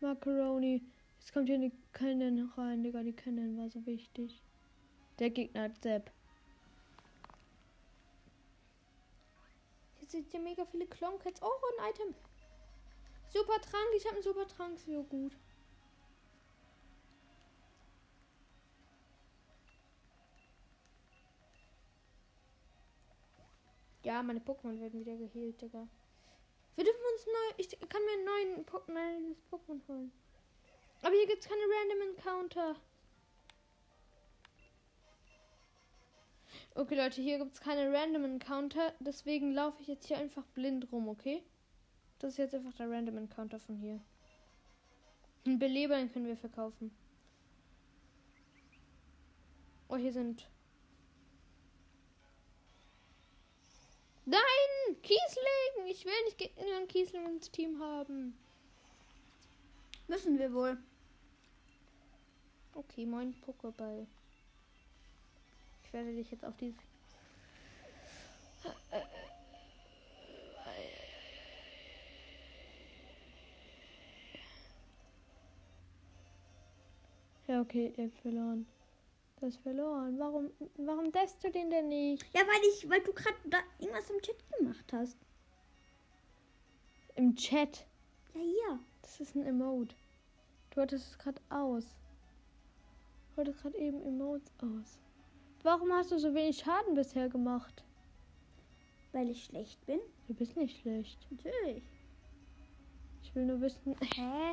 [0.00, 0.82] Macaroni.
[1.18, 3.02] Jetzt kommt hier eine Cannon rein, Digga.
[3.02, 4.42] Die Cannon war so wichtig.
[5.18, 6.10] Der Gegner hat Sepp.
[10.00, 11.40] Hier sind ja mega viele Clonkets.
[11.40, 11.46] Oh,
[11.78, 12.14] ein Item.
[13.30, 13.88] Super Trank.
[13.96, 14.78] Ich habe einen Super Trank.
[14.80, 15.32] So gut.
[24.04, 25.86] Ja, meine Pokémon werden wieder geheilt, Digga.
[26.74, 27.54] Wir dürfen uns neu.
[27.58, 30.12] Ich kann mir einen neuen po neues Pokémon holen.
[31.02, 32.76] Aber hier gibt's keine Random Encounter.
[36.74, 38.94] Okay, Leute, hier gibt's keine Random Encounter.
[39.00, 41.42] Deswegen laufe ich jetzt hier einfach blind rum, okay?
[42.18, 44.00] Das ist jetzt einfach der Random Encounter von hier.
[45.44, 46.96] Einen Beleber, den können wir verkaufen.
[49.88, 50.48] Oh, hier sind.
[54.24, 54.96] Nein!
[55.02, 55.86] Kiesling!
[55.88, 58.38] Ich will nicht Ge- einen Kiesling ins Team haben.
[60.08, 60.78] Müssen wir wohl.
[62.74, 64.06] Okay, moin Pokéball.
[65.84, 66.74] Ich werde dich jetzt auf die.
[77.46, 78.66] Ja, okay, ihr habt verloren.
[79.42, 80.20] Du hast verloren.
[80.20, 82.24] Warum, warum lässt du den denn nicht?
[82.32, 85.18] Ja, weil ich, weil du gerade da irgendwas im Chat gemacht hast.
[87.16, 87.84] Im Chat.
[88.34, 88.78] Ja, hier.
[89.00, 89.96] Das ist ein Emote.
[90.70, 91.84] Du hattest es gerade aus.
[93.34, 95.00] Du hattest gerade eben Emotes aus.
[95.64, 97.82] Warum hast du so wenig Schaden bisher gemacht?
[99.10, 99.98] Weil ich schlecht bin.
[100.28, 101.18] Du bist nicht schlecht.
[101.32, 101.82] Natürlich.
[103.24, 103.96] Ich will nur wissen.
[104.14, 104.52] Hä?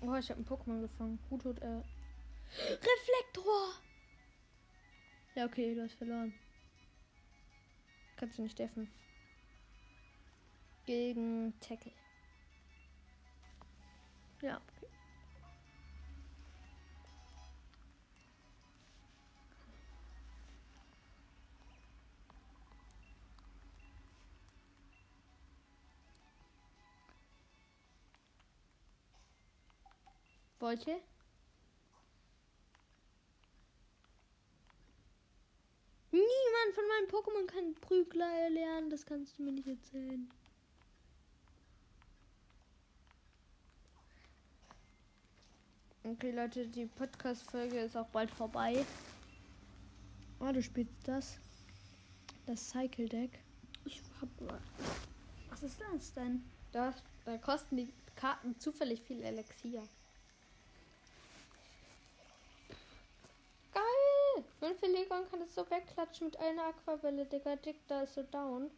[0.00, 1.18] Oh, ich habe ein Pokémon gefangen.
[1.28, 1.82] Gut äh.
[2.58, 3.74] Reflektor!
[5.34, 6.34] Ja, okay, du hast verloren.
[8.16, 8.90] Kannst du nicht deffen.
[10.84, 11.92] Gegen Tackle.
[14.42, 14.86] Ja, okay.
[30.58, 31.00] Wollte?
[36.12, 40.28] Niemand von meinen Pokémon kann Prügler lernen, das kannst du mir nicht erzählen.
[46.02, 48.84] Okay, Leute, die Podcast-Folge ist auch bald vorbei.
[50.40, 51.38] Oh, du spielst das.
[52.46, 53.38] Das Cycle Deck.
[53.84, 54.28] Ich hab.
[55.50, 56.42] Was ist das denn?
[56.72, 59.82] Das, da kosten die Karten zufällig viel Elixier.
[64.60, 67.56] Fünf Legon kann es so wegklatschen mit einer Aquabälle, Digga.
[67.56, 68.70] Dick, da ist so down.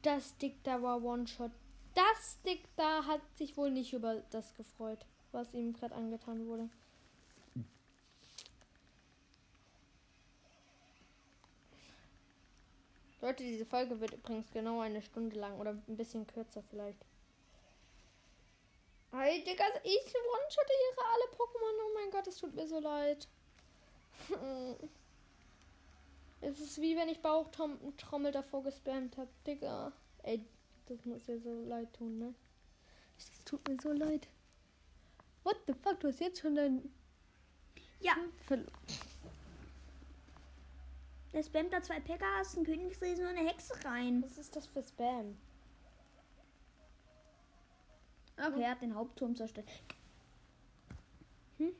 [0.00, 1.50] Das Dick da war One-Shot.
[1.94, 6.70] Das Dick da hat sich wohl nicht über das gefreut, was ihm gerade angetan wurde.
[13.20, 17.04] Leute, diese Folge wird übrigens genau eine Stunde lang oder ein bisschen kürzer vielleicht.
[19.18, 21.74] Hey, Digga, ich one-shotte alle Pokémon.
[21.86, 23.26] Oh mein Gott, es tut mir so leid.
[26.42, 29.30] es ist wie wenn ich Bauchtrommel davor gespammt habe.
[29.46, 29.92] Digga.
[30.22, 30.44] Ey,
[30.86, 32.34] das muss ja so leid tun, ne?
[33.16, 34.28] Das tut mir so leid.
[35.44, 36.92] What the fuck, du hast jetzt schon dein.
[38.00, 38.16] Ja.
[41.32, 44.22] Der spammt da zwei Pegas, ein Königsriesen und eine Hexe rein.
[44.22, 45.38] Was ist das für Spam?
[48.36, 49.68] Okay, er hat den Hauptturm zerstört.
[51.58, 51.72] Hm?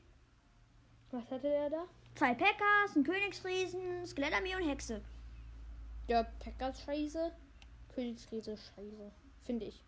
[1.11, 1.85] Was hatte er da?
[2.15, 5.01] Zwei Pekkas, ein Königsriesen, Skelettarmee und Hexe.
[6.07, 7.31] Ja, Pekkas scheiße.
[7.93, 9.11] Königsriese scheiße.
[9.45, 9.83] Finde ich.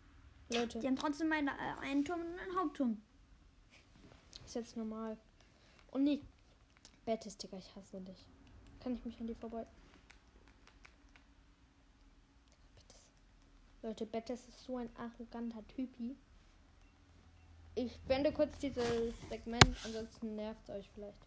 [0.53, 0.79] Leute.
[0.79, 3.01] Die haben trotzdem einen, äh, einen Turm und einen Hauptturm.
[4.45, 5.17] Ist jetzt normal.
[5.91, 6.23] Und nicht.
[7.05, 8.27] Bettes, Digga, ich hasse dich.
[8.79, 9.65] Kann ich mich an dir vorbei.
[12.75, 13.01] Bettes.
[13.81, 16.15] Leute, Bettes ist so ein arroganter Typi.
[17.81, 18.83] Ich wende kurz dieses
[19.29, 21.25] Segment, ansonsten nervt es euch vielleicht.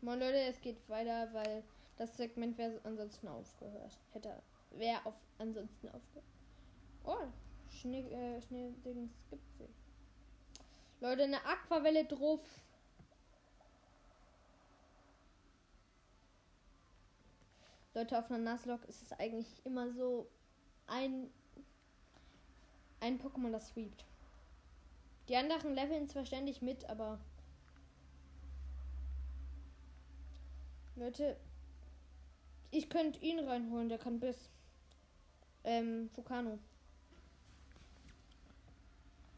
[0.00, 1.64] Moin Leute, es geht weiter, weil
[1.96, 3.98] das Segment wäre ansonsten aufgehört.
[4.12, 4.40] Hätte,
[4.70, 6.24] wäre auf ansonsten aufgehört.
[7.02, 7.26] Oh,
[7.68, 9.68] Schnee, äh, Schneedings Gipfel.
[11.00, 12.38] Leute, eine Aquavelle drauf.
[17.92, 20.28] Leute, auf einer Nuzlocke ist es eigentlich immer so
[20.86, 21.28] ein,
[23.00, 24.04] ein Pokémon, das sweept.
[25.32, 27.18] Die anderen leveln zwar ständig mit, aber.
[30.94, 31.38] Leute,
[32.70, 34.36] ich könnte ihn reinholen, der kann bis.
[35.64, 36.58] Ähm, Vulcano.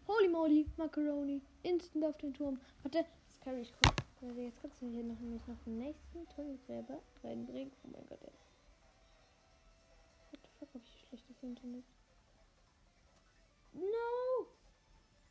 [0.08, 1.40] Holy moly, Macaroni.
[1.62, 2.58] Instant auf den Turm.
[2.82, 3.04] Warte,
[3.36, 3.94] Scary, ich guck.
[4.20, 7.70] Also jetzt kannst du hier noch, nämlich noch den nächsten Tunnelgräber reinbringen.
[7.84, 8.32] Oh mein Gott, ey.
[10.32, 11.84] What the fuck, hab ich schlechtes Internet?
[13.74, 14.48] No!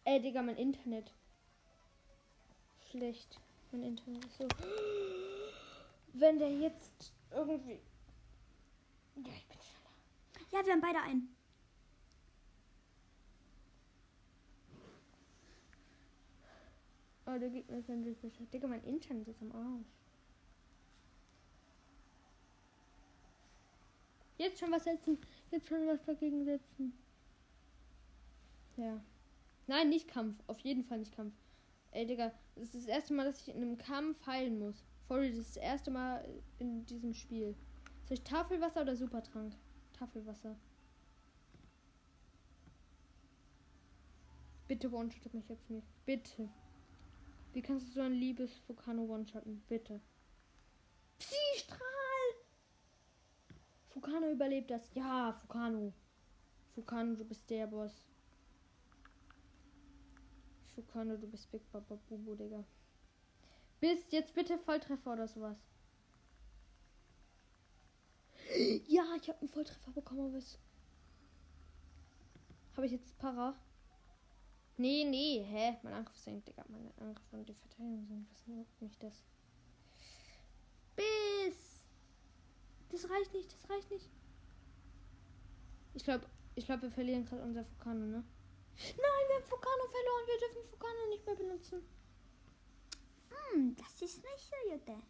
[0.06, 1.14] Ey, Digga, mein Internet.
[2.92, 3.40] Schlecht.
[3.72, 4.48] Mein Internet ist so.
[6.14, 7.80] Wenn der jetzt irgendwie.
[9.16, 10.48] Ja, ich bin schneller.
[10.52, 11.36] Ja, wir haben beide einen.
[17.26, 18.46] Oh, der Gegner ist ein Fischer.
[18.52, 19.88] Digga, mein Internet ist am Arsch.
[24.38, 25.18] Jetzt schon was setzen.
[25.50, 26.94] Jetzt schon was dagegen setzen.
[28.76, 29.02] Ja.
[29.68, 30.42] Nein, nicht Kampf.
[30.48, 31.34] Auf jeden Fall nicht Kampf.
[31.92, 34.84] Ey, Digga, das ist das erste Mal, dass ich in einem Kampf heilen muss.
[35.08, 36.28] Sorry, das ist das erste Mal
[36.60, 37.56] in diesem Spiel.
[38.06, 39.54] Soll ich Tafelwasser oder Supertrank?
[39.94, 40.56] Tafelwasser.
[44.68, 45.88] Bitte one-shottet mich jetzt nicht.
[46.06, 46.50] Bitte.
[47.54, 49.62] Wie kannst du so ein liebes Vulcano one-shotten?
[49.70, 50.02] Bitte.
[51.20, 51.80] Psi-Strahl!
[53.94, 54.90] Vulcano überlebt das.
[54.96, 55.94] Ja, Vulcano.
[56.76, 57.94] Vulcano, du bist der Boss.
[60.76, 62.64] Vulcano, du bist Big Papa Bubu, Digga.
[63.80, 65.58] Bist jetzt bitte Volltreffer oder sowas.
[68.88, 70.58] Ja, ich habe einen Volltreffer bekommen, aber was.
[72.76, 73.56] Habe ich jetzt Para?
[74.78, 75.78] Nee, nee, hä?
[75.84, 76.66] Mein Angriff senkt, Digga.
[76.68, 78.28] Mein Angriff und die Verteidigung sind.
[78.32, 79.24] Was juckt mich das?
[80.96, 81.84] Bis!
[82.90, 84.10] Das reicht nicht, das reicht nicht.
[85.94, 88.24] Ich glaube, ich glaube, wir verlieren gerade unser Vulkano, ne?
[88.78, 90.28] Nein, wir haben Vulkano verloren.
[90.28, 91.82] Wir dürfen Vulkano nicht mehr benutzen.
[93.30, 95.02] Hm, das ist nicht so, Jutta.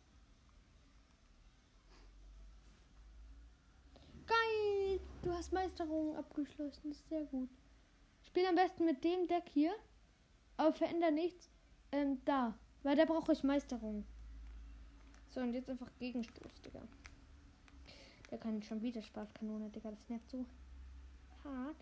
[4.25, 4.99] Geil!
[5.21, 6.89] Du hast Meisterungen abgeschlossen.
[6.89, 7.49] Das ist sehr gut.
[8.23, 9.73] Spiel am besten mit dem Deck hier.
[10.57, 11.49] Aber veränder nichts.
[11.91, 12.57] Ähm, da.
[12.83, 14.05] Weil da brauche ich Meisterung.
[15.29, 16.81] So, und jetzt einfach Gegenstoß, Digga.
[18.29, 19.91] Der kann schon wieder Spaßkanone, Digga.
[19.91, 20.45] Das nervt so
[21.43, 21.77] hart.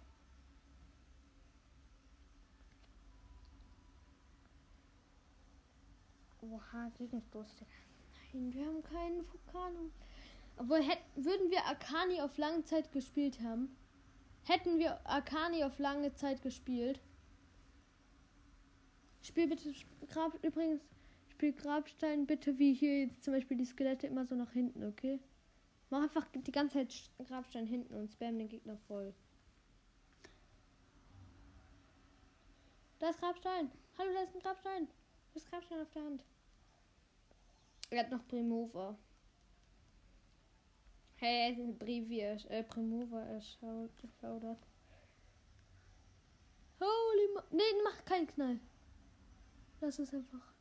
[6.41, 7.47] Oha, Gegenstoß.
[8.33, 9.91] Nein, wir haben keinen Vulkano.
[10.57, 13.75] Obwohl, hätten, würden wir Akani auf lange Zeit gespielt haben,
[14.43, 16.99] hätten wir Akani auf lange Zeit gespielt.
[19.21, 19.71] Spiel bitte
[20.07, 20.81] Grab, übrigens,
[21.27, 25.19] spiel Grabstein bitte wie hier jetzt zum Beispiel die Skelette immer so nach hinten, okay?
[25.91, 29.13] Mach einfach die ganze Zeit Grabstein hinten und spam den Gegner voll.
[32.97, 33.71] Da ist Grabstein.
[33.97, 34.87] Hallo, da ist ein Grabstein.
[35.33, 36.23] Da ist Grabstein auf der Hand.
[37.91, 38.97] Er hat noch Primova.
[41.17, 44.65] Hey, Brivia, äh, Primova erschaut, erschaudert.
[46.79, 48.59] Holy Ma Nee, mach keinen Knall.
[49.81, 50.53] Lass es einfach.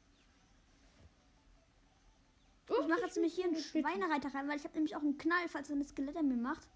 [2.69, 5.49] Ich mache jetzt nämlich hier einen Schweinereiter rein, weil ich habe nämlich auch einen Knall,
[5.49, 6.69] falls er eine Skelette mir macht.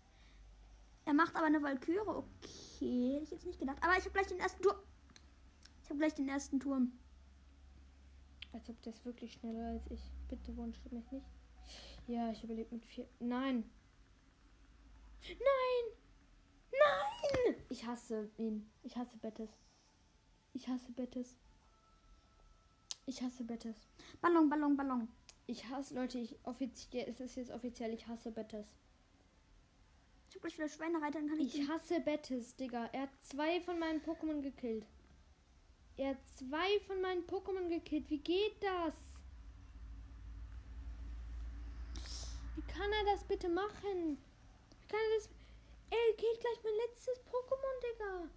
[1.05, 1.99] Er macht aber eine Valkyrie.
[2.07, 3.79] Okay, hätte ich jetzt nicht gedacht.
[3.83, 4.79] Aber ich habe gleich den ersten Turm.
[5.83, 6.93] Ich habe gleich den ersten Turm.
[8.55, 10.01] Als ob der ist wirklich schneller als ich.
[10.29, 11.25] Bitte wunsch mich nicht.
[12.07, 13.09] Ja, ich überlebe mit vier.
[13.19, 13.69] Nein.
[15.29, 15.97] Nein!
[16.71, 17.57] Nein!
[17.69, 18.71] Ich hasse ihn.
[18.85, 19.51] Ich hasse Bettes.
[20.53, 21.37] Ich hasse Bettes.
[23.07, 23.77] Ich hasse Bettes.
[24.21, 25.09] Ballon, Ballon, Ballon.
[25.47, 28.67] Ich hasse, Leute, ich offiziell, es ist jetzt offiziell, ich hasse Bettes.
[30.29, 31.59] Ich habe gleich wieder Schweinereiter, dann kann ich.
[31.59, 32.87] Ich hasse Bettes, Digga.
[32.93, 34.87] Er hat zwei von meinen Pokémon gekillt.
[35.97, 38.11] Er hat zwei von meinen Pokémon gekillt.
[38.11, 38.95] Wie geht das?
[42.57, 44.19] Wie kann er das bitte machen?
[44.81, 45.29] Wie kann er das.
[45.91, 48.29] Er killt gleich mein letztes Pokémon, Digga.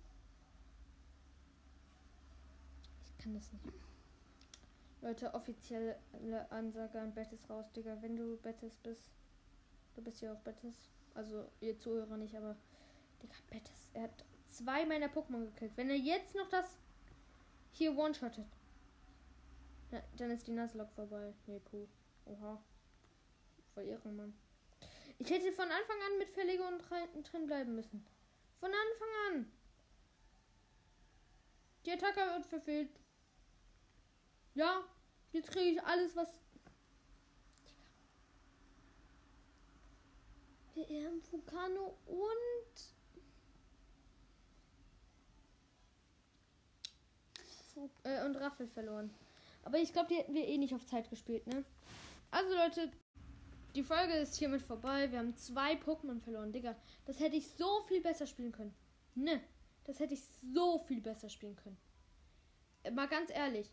[3.06, 3.66] Ich kann das nicht.
[5.02, 5.98] Leute, offizielle
[6.52, 7.98] Ansage an Bettes raus, Digga.
[8.02, 9.10] Wenn du Bettes bist.
[9.96, 10.92] Du bist ja auch Bettes.
[11.16, 12.56] Also ihr Zuhörer nicht, aber.
[13.24, 13.90] Digga, Bettes.
[13.94, 15.72] Er hat zwei meiner Pokémon gekillt.
[15.76, 16.78] Wenn er jetzt noch das
[17.78, 18.48] hier one-shottet.
[19.92, 21.34] Ja, dann ist die Nuzlocke vorbei.
[21.46, 21.88] Nee, puh.
[22.26, 22.62] Oha.
[23.74, 24.34] Voll irre, Mann.
[25.20, 26.80] Ich hätte von Anfang an mit Verlegung
[27.24, 28.06] drin bleiben müssen.
[28.60, 29.52] Von Anfang an.
[31.86, 32.90] Die Attacke wird verfehlt.
[34.56, 34.84] Ja,
[35.32, 36.28] jetzt kriege ich alles, was.
[40.76, 42.97] WM Vulcano und.
[48.04, 49.14] Äh, und Raffel verloren.
[49.64, 51.64] Aber ich glaube, die hätten wir eh nicht auf Zeit gespielt, ne?
[52.32, 52.92] Also Leute,
[53.76, 55.12] die Folge ist hiermit vorbei.
[55.12, 56.76] Wir haben zwei Pokémon verloren, Digga.
[57.06, 58.74] Das hätte ich so viel besser spielen können.
[59.16, 59.42] Ne,
[59.86, 60.24] das hätte ich
[60.54, 61.78] so viel besser spielen können.
[62.84, 63.72] Äh, mal ganz ehrlich.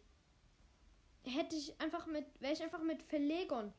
[1.24, 3.72] Hätte ich einfach mit, wäre ich einfach mit Verlegon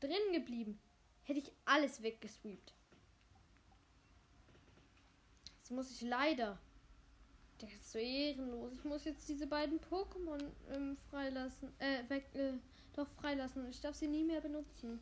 [0.00, 0.80] drin geblieben,
[1.22, 2.74] hätte ich alles weggesweept.
[5.60, 6.58] Das muss ich leider.
[7.60, 8.72] Der ist so ehrenlos.
[8.74, 11.72] Ich muss jetzt diese beiden Pokémon ähm, freilassen.
[11.78, 12.52] Äh, weg, äh,
[12.94, 13.68] doch freilassen.
[13.68, 15.00] Ich darf sie nie mehr benutzen.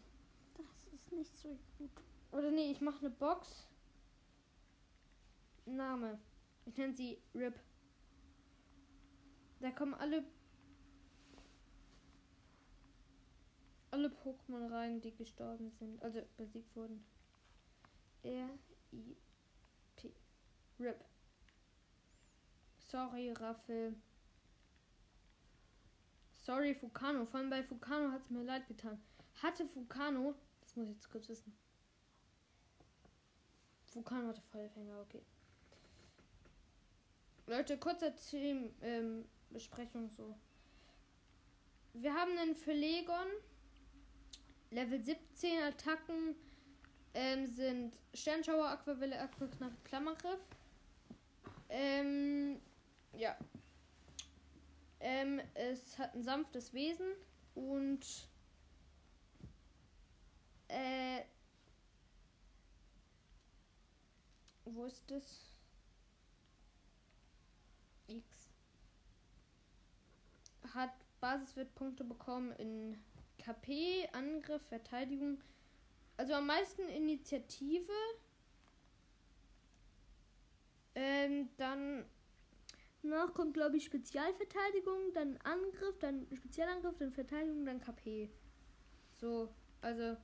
[0.55, 1.91] Das ist nicht so gut.
[2.33, 3.67] Oder nee, ich mache eine Box.
[5.67, 6.19] Name.
[6.65, 7.59] Ich nenne sie RIP.
[9.61, 10.25] Da kommen alle
[13.91, 17.03] alle Pokémon rein, die gestorben sind, also besiegt wurden.
[18.23, 18.51] R
[18.93, 19.17] I
[19.97, 20.13] P.
[20.79, 21.03] RIP.
[22.89, 23.95] Sorry, Raffel.
[26.33, 27.27] Sorry, Fukano.
[27.27, 29.01] Vor allem bei Fukano hat es mir leid getan.
[29.43, 31.57] Hatte Fukano, das muss ich jetzt kurz wissen.
[33.93, 35.23] Fukano hatte Vollfänger, okay.
[37.47, 40.37] Leute, kurzer Themenbesprechung ähm, so.
[41.95, 43.27] Wir haben einen Verlegon.
[44.71, 46.35] Level 17 Attacken
[47.15, 50.41] ähm, sind Sternschauer, Aquavelle, Aquaknapp, Klammergriff.
[51.69, 52.61] Ähm,
[53.17, 53.37] ja.
[55.01, 57.07] Ähm, es hat ein sanftes Wesen
[57.55, 58.29] und
[60.69, 61.23] äh,
[64.65, 65.57] wo ist das?
[68.09, 68.49] X
[70.75, 72.99] hat Basiswertpunkte bekommen in
[73.39, 75.41] KP, Angriff, Verteidigung.
[76.17, 77.93] Also am meisten Initiative.
[80.95, 82.05] Ähm, dann
[83.09, 88.31] Danach kommt, glaube ich, Spezialverteidigung, dann Angriff, dann Spezialangriff, dann Verteidigung, dann KP.
[89.15, 89.49] So,
[89.81, 90.17] also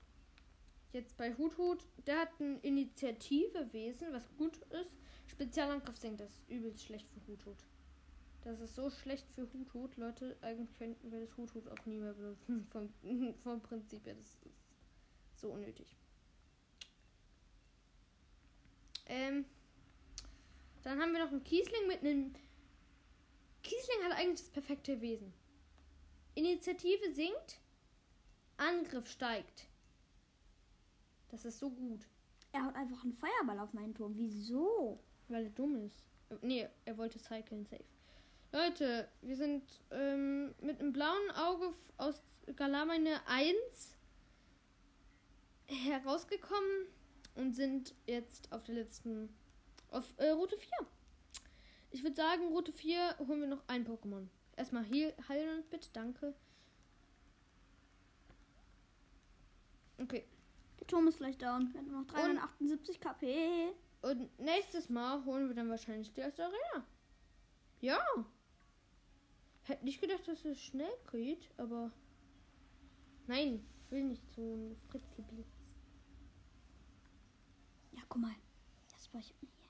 [0.93, 4.91] jetzt bei Huthut, der hat ein Initiativewesen, was gut ist.
[5.27, 7.65] Spezialangriff senkt das ist übelst schlecht für Huthut.
[8.43, 10.37] Das ist so schlecht für Huthut, Leute.
[10.41, 12.67] Eigentlich könnten wir das Huthut auch nie mehr benutzen.
[12.73, 12.93] Vom,
[13.45, 14.41] vom Prinzip her, das ist
[15.37, 15.97] so unnötig.
[19.07, 19.45] Ähm,
[20.83, 22.35] dann haben wir noch einen Kiesling mit einem
[23.63, 25.33] Kiesling hat eigentlich das perfekte Wesen.
[26.35, 27.61] Initiative sinkt,
[28.57, 29.67] Angriff steigt.
[31.31, 32.07] Das ist so gut.
[32.53, 34.15] Er hat einfach einen Feuerball auf meinen Turm.
[34.17, 34.99] Wieso?
[35.29, 36.05] Weil er dumm ist.
[36.43, 37.85] Nee, er wollte cyclen safe.
[38.53, 42.23] Leute, wir sind ähm, mit einem blauen Auge aus
[42.55, 43.97] Galamine 1
[45.67, 46.87] herausgekommen
[47.35, 49.35] und sind jetzt auf der letzten,
[49.89, 50.69] auf äh, Route 4.
[51.93, 54.27] Ich würde sagen, Route 4 holen wir noch ein Pokémon.
[54.57, 56.35] Erstmal heal, heilen bitte, danke.
[59.99, 60.25] Okay.
[60.81, 61.73] Der Turm ist gleich down.
[61.73, 63.73] Wir haben noch 378 und, KP.
[64.01, 66.87] Und nächstes Mal holen wir dann wahrscheinlich die erste Arena.
[67.81, 68.03] Ja.
[69.65, 71.93] Hätte nicht gedacht, dass es schnell geht, aber.
[73.27, 73.65] Nein.
[73.91, 75.47] will nicht so ein Fritzelblitz.
[77.93, 78.35] Ja, guck mal.
[78.89, 79.62] Das war ich hier.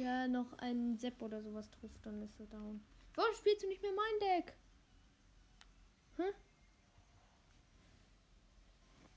[0.00, 2.82] Ja, noch ein Sepp oder sowas trifft, dann ist er down.
[3.16, 4.54] Warum spielst du nicht mehr mein Deck?
[6.16, 6.22] Hä?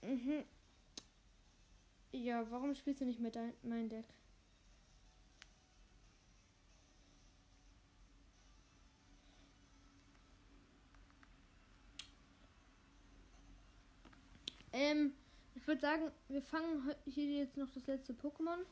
[0.05, 0.43] Mhm.
[2.11, 4.03] Ja, warum spielst du nicht mehr dein, mein Deck?
[14.73, 15.13] Ähm,
[15.55, 18.65] ich würde sagen, wir fangen hier jetzt noch das letzte Pokémon.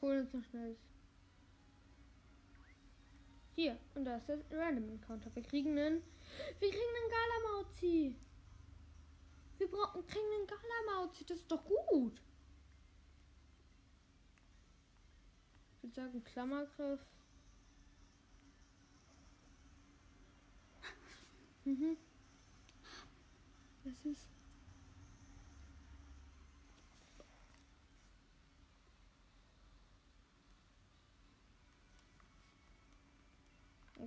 [0.00, 0.78] Holen uns noch schnell.
[3.56, 5.34] Hier, und da ist der Random Encounter.
[5.34, 6.02] Wir kriegen einen.
[6.58, 8.14] Wir kriegen einen Galamauzi.
[9.56, 11.24] Wir brauchen, kriegen einen Galamauzi.
[11.24, 12.20] Das ist doch gut.
[15.72, 17.00] Ich würde sagen, Klammergriff.
[21.64, 21.96] Mhm.
[23.84, 24.35] Was ist?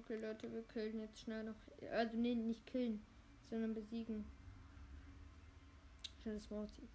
[0.09, 1.55] Okay, Leute, wir killen jetzt schnell noch.
[1.91, 3.05] Also, nee, nicht killen,
[3.47, 4.25] sondern besiegen.
[6.23, 6.89] Schnell das Morty.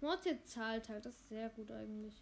[0.00, 2.20] Morty zahlt halt, das ist sehr gut eigentlich.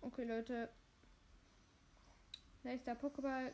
[0.00, 0.68] Okay, Leute.
[2.62, 3.52] Nächster Pokéball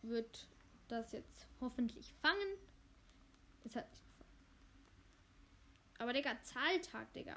[0.00, 0.48] wird
[0.88, 2.56] das jetzt hoffentlich fangen.
[3.66, 4.03] Es hat.
[5.98, 7.36] Aber Digga, Zahltag, Digga.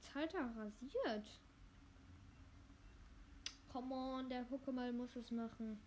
[0.00, 1.26] Zahltag rasiert.
[3.72, 5.78] Come on, der Pokémon muss es machen.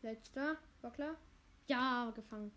[0.00, 1.16] Letzter, war klar?
[1.66, 2.50] Ja, gefangen.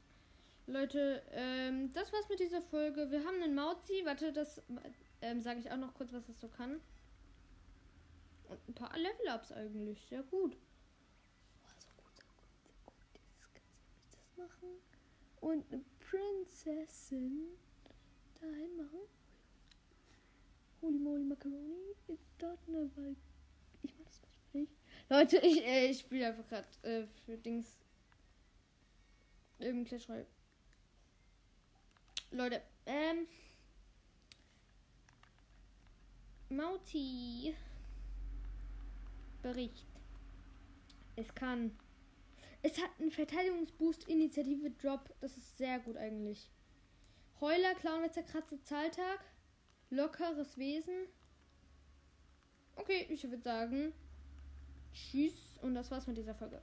[0.68, 3.12] Leute, ähm, das war's mit dieser Folge.
[3.12, 4.01] Wir haben einen Mauzi.
[4.05, 4.62] Warte, das
[5.22, 6.80] ähm, sage ich auch noch kurz, was das so kann.
[8.52, 10.06] Und ein paar Level-Ups eigentlich.
[10.10, 10.58] Sehr gut.
[11.64, 12.95] Oh, so gut, so gut, so gut.
[13.32, 14.70] Dieses ganze das machen.
[15.39, 17.47] Und eine Prinzessin
[18.41, 18.99] dahin machen.
[20.82, 21.95] Holy moly macaroni.
[22.38, 23.18] Dort eine Wald.
[23.84, 24.70] Ich mach das für dich.
[25.08, 27.78] Leute, ich, äh, ich spiele einfach gerade äh, für Dings.
[29.60, 30.28] Im Clash Royale.
[32.32, 33.28] Leute, ähm.
[36.49, 37.56] Mauti.
[39.42, 39.86] Bericht.
[41.16, 41.78] Es kann.
[42.64, 45.14] Es hat einen Verteidigungsboost Initiative Drop.
[45.20, 46.50] Das ist sehr gut eigentlich.
[47.39, 49.20] Heuler, Clownwitzer, Kratze, Zahltag.
[49.89, 51.08] Lockeres Wesen.
[52.76, 53.93] Okay, ich würde sagen.
[54.93, 55.58] Tschüss.
[55.62, 56.59] Und das war's mit dieser Folge.